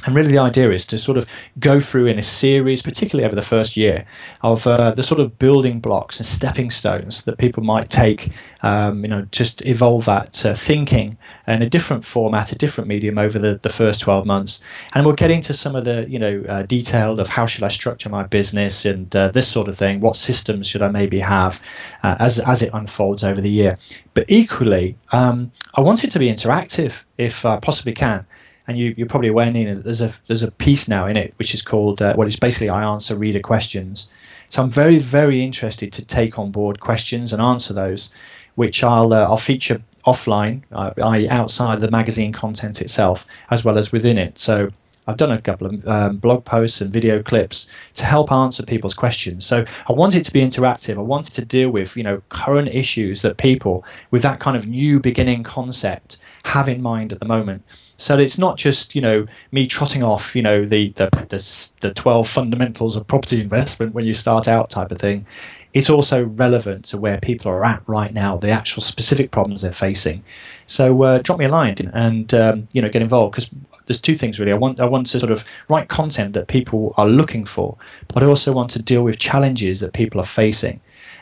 and 0.06 0.14
really, 0.14 0.30
the 0.30 0.38
idea 0.38 0.70
is 0.70 0.86
to 0.86 0.98
sort 0.98 1.18
of 1.18 1.26
go 1.58 1.80
through 1.80 2.06
in 2.06 2.20
a 2.20 2.22
series, 2.22 2.82
particularly 2.82 3.26
over 3.26 3.34
the 3.34 3.42
first 3.42 3.76
year, 3.76 4.04
of 4.42 4.64
uh, 4.64 4.92
the 4.92 5.02
sort 5.02 5.20
of 5.20 5.36
building 5.40 5.80
blocks 5.80 6.18
and 6.18 6.26
stepping 6.26 6.70
stones 6.70 7.24
that 7.24 7.38
people 7.38 7.64
might 7.64 7.90
take, 7.90 8.30
um, 8.62 9.04
you 9.04 9.10
know, 9.10 9.22
just 9.32 9.64
evolve 9.66 10.04
that 10.04 10.46
uh, 10.46 10.54
thinking 10.54 11.18
in 11.48 11.62
a 11.62 11.68
different 11.68 12.04
format, 12.04 12.52
a 12.52 12.54
different 12.54 12.86
medium 12.86 13.18
over 13.18 13.40
the, 13.40 13.58
the 13.62 13.68
first 13.68 13.98
12 13.98 14.24
months. 14.24 14.60
And 14.94 15.04
we'll 15.04 15.16
get 15.16 15.32
into 15.32 15.52
some 15.52 15.74
of 15.74 15.84
the, 15.84 16.06
you 16.08 16.18
know, 16.18 16.44
uh, 16.48 16.62
detailed 16.62 17.18
of 17.18 17.26
how 17.26 17.46
should 17.46 17.64
I 17.64 17.68
structure 17.68 18.08
my 18.08 18.22
business 18.22 18.84
and 18.84 19.14
uh, 19.16 19.28
this 19.28 19.48
sort 19.48 19.66
of 19.66 19.76
thing. 19.76 19.98
What 19.98 20.14
systems 20.14 20.68
should 20.68 20.82
I 20.82 20.88
maybe 20.88 21.18
have 21.18 21.60
uh, 22.04 22.14
as, 22.20 22.38
as 22.38 22.62
it 22.62 22.70
unfolds 22.72 23.24
over 23.24 23.40
the 23.40 23.50
year? 23.50 23.76
But 24.14 24.26
equally, 24.28 24.96
um, 25.10 25.50
I 25.74 25.80
want 25.80 26.04
it 26.04 26.12
to 26.12 26.20
be 26.20 26.32
interactive 26.32 27.02
if 27.16 27.44
I 27.44 27.58
possibly 27.58 27.92
can 27.92 28.24
and 28.68 28.78
you, 28.78 28.94
you're 28.96 29.08
probably 29.08 29.28
aware, 29.28 29.50
Nina, 29.50 29.74
that 29.74 29.84
there's 29.84 30.02
a 30.02 30.12
there's 30.26 30.42
a 30.42 30.50
piece 30.52 30.88
now 30.88 31.06
in 31.06 31.16
it 31.16 31.32
which 31.38 31.54
is 31.54 31.62
called 31.62 32.00
uh, 32.00 32.14
well, 32.16 32.28
it's 32.28 32.36
basically 32.36 32.68
I 32.68 32.84
answer 32.84 33.16
reader 33.16 33.40
questions. 33.40 34.08
So 34.50 34.62
I'm 34.62 34.70
very 34.70 34.98
very 34.98 35.42
interested 35.42 35.92
to 35.94 36.04
take 36.04 36.38
on 36.38 36.52
board 36.52 36.80
questions 36.80 37.32
and 37.32 37.42
answer 37.42 37.72
those, 37.72 38.10
which 38.54 38.84
I'll 38.84 39.12
uh, 39.12 39.24
I'll 39.24 39.38
feature 39.38 39.80
offline, 40.04 40.62
uh, 40.72 40.92
i.e. 41.02 41.28
outside 41.28 41.80
the 41.80 41.90
magazine 41.90 42.32
content 42.32 42.80
itself, 42.80 43.26
as 43.50 43.64
well 43.64 43.78
as 43.78 43.90
within 43.90 44.18
it. 44.18 44.38
So 44.38 44.70
I've 45.06 45.16
done 45.16 45.32
a 45.32 45.40
couple 45.40 45.66
of 45.66 45.88
um, 45.88 46.16
blog 46.18 46.44
posts 46.44 46.82
and 46.82 46.92
video 46.92 47.22
clips 47.22 47.66
to 47.94 48.04
help 48.04 48.30
answer 48.30 48.62
people's 48.62 48.92
questions. 48.92 49.46
So 49.46 49.64
I 49.88 49.92
wanted 49.94 50.24
to 50.26 50.32
be 50.32 50.42
interactive. 50.42 50.98
I 50.98 51.00
wanted 51.00 51.32
to 51.32 51.44
deal 51.44 51.70
with 51.70 51.96
you 51.96 52.02
know 52.02 52.20
current 52.28 52.68
issues 52.68 53.22
that 53.22 53.38
people 53.38 53.84
with 54.10 54.20
that 54.22 54.40
kind 54.40 54.56
of 54.56 54.68
new 54.68 55.00
beginning 55.00 55.42
concept 55.42 56.18
have 56.44 56.68
in 56.68 56.82
mind 56.82 57.14
at 57.14 57.20
the 57.20 57.26
moment. 57.26 57.62
So 58.00 58.16
it's 58.16 58.38
not 58.38 58.56
just 58.56 58.94
you 58.94 59.02
know 59.02 59.26
me 59.50 59.66
trotting 59.66 60.04
off 60.04 60.36
you 60.36 60.42
know 60.42 60.64
the 60.64 60.90
the 60.90 61.10
the, 61.28 61.70
the 61.80 61.92
twelve 61.92 62.28
fundamentals 62.28 62.94
of 62.94 63.06
property 63.06 63.40
investment 63.40 63.92
when 63.92 64.04
you 64.04 64.14
start 64.14 64.46
out 64.46 64.70
type 64.70 64.92
of 64.92 65.00
thing. 65.00 65.26
It's 65.74 65.90
also 65.90 66.24
relevant 66.24 66.86
to 66.86 66.96
where 66.96 67.18
people 67.18 67.50
are 67.50 67.64
at 67.64 67.82
right 67.86 68.14
now, 68.14 68.36
the 68.38 68.50
actual 68.50 68.82
specific 68.82 69.32
problems 69.32 69.62
they're 69.62 69.72
facing. 69.72 70.24
So 70.66 71.02
uh, 71.02 71.18
drop 71.18 71.38
me 71.38 71.44
a 71.44 71.48
line 71.48 71.74
and 71.92 72.32
um, 72.34 72.68
you 72.72 72.80
know 72.80 72.88
get 72.88 73.02
involved 73.02 73.32
because 73.32 73.50
there's 73.86 74.00
two 74.00 74.14
things 74.14 74.38
really. 74.38 74.52
I 74.52 74.56
want 74.56 74.78
I 74.78 74.84
want 74.84 75.08
to 75.08 75.18
sort 75.18 75.32
of 75.32 75.44
write 75.68 75.88
content 75.88 76.34
that 76.34 76.46
people 76.46 76.94
are 76.98 77.08
looking 77.08 77.44
for, 77.44 77.76
but 78.06 78.22
I 78.22 78.26
also 78.26 78.52
want 78.52 78.70
to 78.70 78.82
deal 78.82 79.02
with 79.02 79.18
challenges 79.18 79.80
that 79.80 79.92
people 79.92 80.20
are 80.20 80.24
facing, 80.42 80.80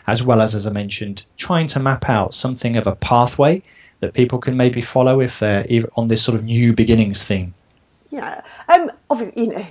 as 0.08 0.22
well 0.22 0.42
as 0.42 0.54
as 0.54 0.66
I 0.66 0.70
mentioned, 0.72 1.24
trying 1.38 1.68
to 1.68 1.80
map 1.80 2.10
out 2.10 2.34
something 2.34 2.76
of 2.76 2.86
a 2.86 2.96
pathway 2.96 3.62
that 4.00 4.14
people 4.14 4.38
can 4.38 4.56
maybe 4.56 4.80
follow 4.80 5.20
if 5.20 5.38
they're 5.38 5.66
on 5.96 6.08
this 6.08 6.22
sort 6.22 6.34
of 6.34 6.44
new 6.44 6.72
beginnings 6.72 7.24
theme? 7.24 7.54
Yeah, 8.10 8.42
um, 8.68 8.90
obviously, 9.10 9.44
you 9.44 9.52
know, 9.52 9.66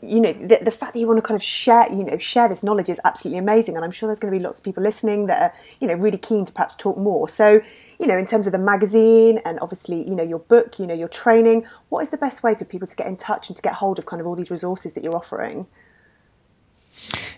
you 0.00 0.20
know, 0.20 0.32
the, 0.32 0.60
the 0.62 0.70
fact 0.70 0.94
that 0.94 1.00
you 1.00 1.06
want 1.06 1.18
to 1.18 1.22
kind 1.22 1.36
of 1.36 1.42
share, 1.42 1.92
you 1.92 2.04
know, 2.04 2.16
share 2.18 2.48
this 2.48 2.62
knowledge 2.62 2.88
is 2.88 3.00
absolutely 3.04 3.38
amazing, 3.38 3.74
and 3.74 3.84
I'm 3.84 3.90
sure 3.90 4.06
there's 4.06 4.20
going 4.20 4.32
to 4.32 4.38
be 4.38 4.42
lots 4.42 4.58
of 4.58 4.64
people 4.64 4.82
listening 4.82 5.26
that 5.26 5.42
are, 5.42 5.58
you 5.80 5.88
know, 5.88 5.94
really 5.94 6.16
keen 6.16 6.44
to 6.44 6.52
perhaps 6.52 6.76
talk 6.76 6.96
more. 6.96 7.28
So, 7.28 7.60
you 7.98 8.06
know, 8.06 8.16
in 8.16 8.26
terms 8.26 8.46
of 8.46 8.52
the 8.52 8.58
magazine 8.58 9.40
and 9.44 9.58
obviously, 9.60 10.08
you 10.08 10.14
know, 10.14 10.22
your 10.22 10.38
book, 10.38 10.78
you 10.78 10.86
know, 10.86 10.94
your 10.94 11.08
training, 11.08 11.66
what 11.88 12.00
is 12.02 12.10
the 12.10 12.16
best 12.16 12.42
way 12.42 12.54
for 12.54 12.64
people 12.64 12.86
to 12.86 12.96
get 12.96 13.06
in 13.08 13.16
touch 13.16 13.48
and 13.48 13.56
to 13.56 13.62
get 13.62 13.74
hold 13.74 13.98
of 13.98 14.06
kind 14.06 14.20
of 14.20 14.26
all 14.26 14.36
these 14.36 14.50
resources 14.50 14.94
that 14.94 15.02
you're 15.02 15.16
offering? 15.16 15.66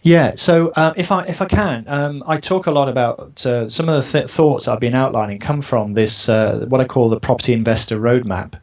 Yeah, 0.03 0.33
so 0.37 0.72
uh, 0.77 0.92
if 0.96 1.12
I 1.12 1.25
if 1.27 1.40
I 1.40 1.46
can, 1.46 1.85
um, 1.87 2.25
I 2.27 2.37
talk 2.37 2.66
a 2.66 2.70
lot 2.72 2.88
about 2.88 3.44
uh, 3.46 3.68
some 3.68 3.88
of 3.88 4.05
the 4.05 4.12
th- 4.12 4.31
thoughts 4.31 4.66
I've 4.66 4.81
been 4.81 4.94
outlining 4.94 5.38
come 5.38 5.62
from 5.62 5.94
this 5.94 6.29
uh, 6.29 6.66
what 6.68 6.81
I 6.81 6.85
call 6.85 7.09
the 7.09 7.20
property 7.20 7.53
investor 7.53 7.98
roadmap. 7.98 8.55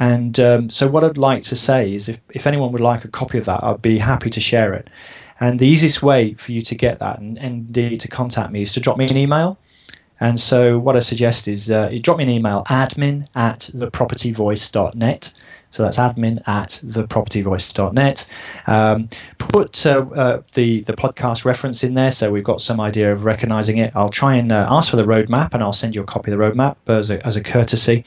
And 0.00 0.40
um, 0.40 0.70
so, 0.70 0.88
what 0.88 1.04
I'd 1.04 1.18
like 1.18 1.42
to 1.42 1.56
say 1.56 1.94
is, 1.94 2.08
if, 2.08 2.18
if 2.30 2.46
anyone 2.46 2.72
would 2.72 2.80
like 2.80 3.04
a 3.04 3.08
copy 3.08 3.36
of 3.36 3.44
that, 3.44 3.62
I'd 3.62 3.82
be 3.82 3.98
happy 3.98 4.30
to 4.30 4.40
share 4.40 4.72
it. 4.72 4.88
And 5.40 5.58
the 5.58 5.66
easiest 5.66 6.02
way 6.02 6.32
for 6.34 6.52
you 6.52 6.62
to 6.62 6.74
get 6.74 6.98
that 7.00 7.18
and, 7.18 7.36
indeed 7.36 8.00
to 8.00 8.08
contact 8.08 8.50
me 8.50 8.62
is 8.62 8.72
to 8.72 8.80
drop 8.80 8.96
me 8.96 9.06
an 9.06 9.18
email. 9.18 9.58
And 10.18 10.40
so, 10.40 10.78
what 10.78 10.96
I 10.96 11.00
suggest 11.00 11.48
is 11.48 11.70
uh, 11.70 11.90
drop 12.00 12.16
me 12.16 12.24
an 12.24 12.30
email 12.30 12.64
admin 12.70 13.26
at 13.34 13.70
thepropertyvoice.net. 13.74 15.34
So 15.70 15.82
that's 15.84 15.98
admin 15.98 16.46
at 16.48 16.80
thepropertyvoice.net. 16.84 18.26
Um, 18.66 19.08
put 19.38 19.86
uh, 19.86 20.06
uh, 20.14 20.42
the 20.54 20.80
the 20.82 20.92
podcast 20.92 21.44
reference 21.44 21.84
in 21.84 21.94
there, 21.94 22.10
so 22.10 22.30
we've 22.30 22.44
got 22.44 22.60
some 22.60 22.80
idea 22.80 23.12
of 23.12 23.24
recognizing 23.24 23.78
it. 23.78 23.92
I'll 23.94 24.08
try 24.08 24.34
and 24.34 24.50
uh, 24.50 24.66
ask 24.68 24.90
for 24.90 24.96
the 24.96 25.04
roadmap, 25.04 25.54
and 25.54 25.62
I'll 25.62 25.72
send 25.72 25.94
you 25.94 26.02
a 26.02 26.06
copy 26.06 26.32
of 26.32 26.38
the 26.38 26.44
roadmap 26.44 26.76
as 26.86 27.10
a, 27.10 27.24
as 27.24 27.36
a 27.36 27.42
courtesy. 27.42 28.04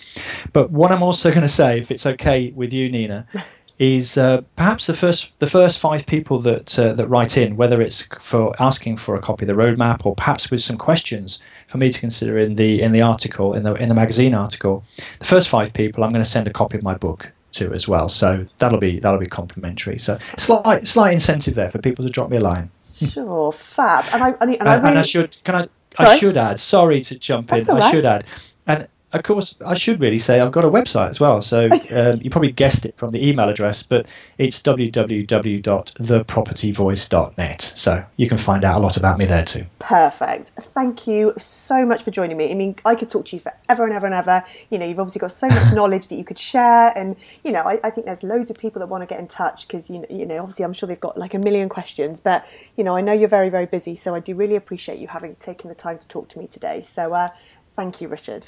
But 0.52 0.72
what 0.72 0.92
I'm 0.92 1.04
also 1.04 1.30
going 1.30 1.42
to 1.42 1.48
say, 1.48 1.80
if 1.80 1.92
it's 1.92 2.06
okay 2.06 2.52
with 2.52 2.74
you, 2.74 2.90
Nina. 2.90 3.28
is 3.80 4.20
uh, 4.20 4.40
perhaps 4.56 4.86
the 4.86 4.94
first 4.94 5.32
the 5.40 5.48
first 5.48 5.80
five 5.80 6.06
people 6.06 6.38
that 6.38 6.78
uh, 6.78 6.94
that 6.94 7.08
write 7.08 7.38
in, 7.38 7.58
whether 7.58 7.82
it's 7.82 8.04
for 8.20 8.56
asking 8.62 8.96
for 8.96 9.16
a 9.16 9.22
copy 9.22 9.46
of 9.46 9.48
the 9.48 9.64
roadmap 9.64 10.06
or 10.06 10.16
perhaps 10.16 10.52
with 10.52 10.62
some 10.62 10.78
questions 10.78 11.40
for 11.68 11.80
me 11.80 11.92
to 11.92 12.00
consider 12.00 12.38
in 12.38 12.56
the 12.56 12.82
in 12.82 12.92
the 12.92 13.02
article 13.02 13.56
in 13.56 13.64
the 13.64 13.74
in 13.76 13.90
the 13.90 13.96
magazine 13.96 14.36
article. 14.36 14.84
The 15.18 15.26
first 15.26 15.50
five 15.50 15.74
people, 15.74 16.04
I'm 16.04 16.12
going 16.12 16.24
to 16.24 16.30
send 16.30 16.48
a 16.48 16.54
copy 16.54 16.78
of 16.78 16.84
my 16.84 16.94
book 16.94 17.32
to 17.54 17.74
as 17.74 17.88
well. 17.88 18.10
So 18.10 18.46
that'll 18.58 18.80
be 18.80 19.00
that'll 19.00 19.20
be 19.20 19.28
complimentary. 19.28 20.00
So 20.00 20.18
slight 20.38 20.88
slight 20.88 21.14
incentive 21.14 21.56
there 21.56 21.70
for 21.70 21.80
people 21.80 22.06
to 22.06 22.12
drop 22.12 22.30
me 22.30 22.38
a 22.38 22.42
line. 22.42 22.70
Sure, 22.82 23.52
fab. 23.52 24.06
And 24.14 24.24
I 24.24 24.30
and 24.40 24.52
I, 24.52 24.54
and, 24.54 24.70
I, 24.70 24.76
really... 24.76 24.90
and 24.90 25.00
I 25.00 25.04
should 25.04 25.38
can 25.44 25.56
I 25.56 25.68
Sorry? 25.96 26.10
I 26.10 26.18
should 26.18 26.38
add. 26.38 26.60
Sorry 26.60 27.02
to 27.02 27.18
jump 27.18 27.48
That's 27.48 27.70
in. 27.70 27.76
Right. 27.76 27.84
I 27.84 27.92
should 27.92 28.06
add, 28.06 28.26
and 28.68 28.88
of 29.14 29.24
course, 29.24 29.56
I 29.66 29.76
should 29.76 30.02
really 30.02 30.20
say 30.20 30.40
I've 30.40 30.52
got 30.52 30.66
a 30.66 30.70
website 30.70 31.10
as 31.10 31.20
well. 31.20 31.42
So 31.42 31.66
um, 31.96 32.20
you 32.22 32.30
probably 32.30 32.52
guessed 32.52 32.86
it 32.86 32.96
from 32.96 33.12
the 33.12 33.28
email 33.28 33.48
address, 33.48 33.84
but 33.84 34.08
it's 34.38 34.62
www.thepropertyvoice.net. 34.62 37.62
So 37.62 38.04
you 38.18 38.28
can 38.28 38.38
find 38.38 38.66
out 38.66 38.78
a 38.78 38.80
lot 38.80 38.98
about 38.98 39.20
me 39.20 39.26
there 39.26 39.46
too. 39.46 39.66
Perfect. 39.80 40.50
Thank 40.50 41.08
you 41.08 41.34
so 41.38 41.86
much 41.86 42.04
for 42.04 42.12
joining 42.12 42.36
me. 42.38 42.52
I 42.52 42.56
mean, 42.56 42.76
I 42.86 42.96
could 42.96 43.10
talk 43.10 43.26
to 43.26 43.36
you 43.36 43.42
forever 43.42 43.86
and 43.86 43.94
ever 43.94 44.08
and 44.08 44.16
ever. 44.16 44.44
You 44.70 44.80
know, 44.80 44.86
you've 44.86 45.00
obviously 45.00 45.20
got 45.20 45.32
so 45.32 45.48
much 45.48 45.74
knowledge 45.74 46.08
that 46.08 46.16
you 46.16 46.24
could 46.24 46.40
share, 46.40 46.92
and 46.96 47.16
you 47.44 47.52
know, 47.52 47.62
I, 47.62 47.80
I 47.84 47.92
think 47.92 48.06
there's 48.06 48.24
loads 48.24 48.50
of 48.50 48.58
people 48.58 48.80
that 48.80 48.88
want 48.88 49.04
to 49.04 49.08
get 49.08 49.20
in 49.20 49.28
touch 49.28 49.68
because 49.68 49.90
you 49.90 50.00
know, 50.00 50.08
you 50.10 50.26
know, 50.26 50.40
obviously, 50.40 50.64
I'm 50.66 50.74
sure 50.74 50.88
they've 50.88 51.00
got 51.00 51.18
like 51.18 51.34
a 51.34 51.40
million 51.40 51.70
questions, 51.70 52.20
but 52.20 52.46
you 52.76 52.84
know, 52.84 52.96
I 52.96 53.02
know 53.02 53.14
you're 53.14 53.30
very, 53.30 53.50
very 53.50 53.68
busy, 53.68 53.96
so 53.96 54.16
I 54.16 54.20
do 54.20 54.36
really 54.36 54.56
appreciate 54.56 55.00
you 55.00 55.08
having 55.08 55.36
taken 55.36 55.70
the 55.70 55.76
time 55.76 56.00
to 56.00 56.08
talk 56.08 56.30
to 56.30 56.40
me 56.40 56.48
today. 56.48 56.82
So, 56.82 57.14
uh, 57.14 57.30
thank 57.76 58.02
you, 58.02 58.08
Richard. 58.08 58.48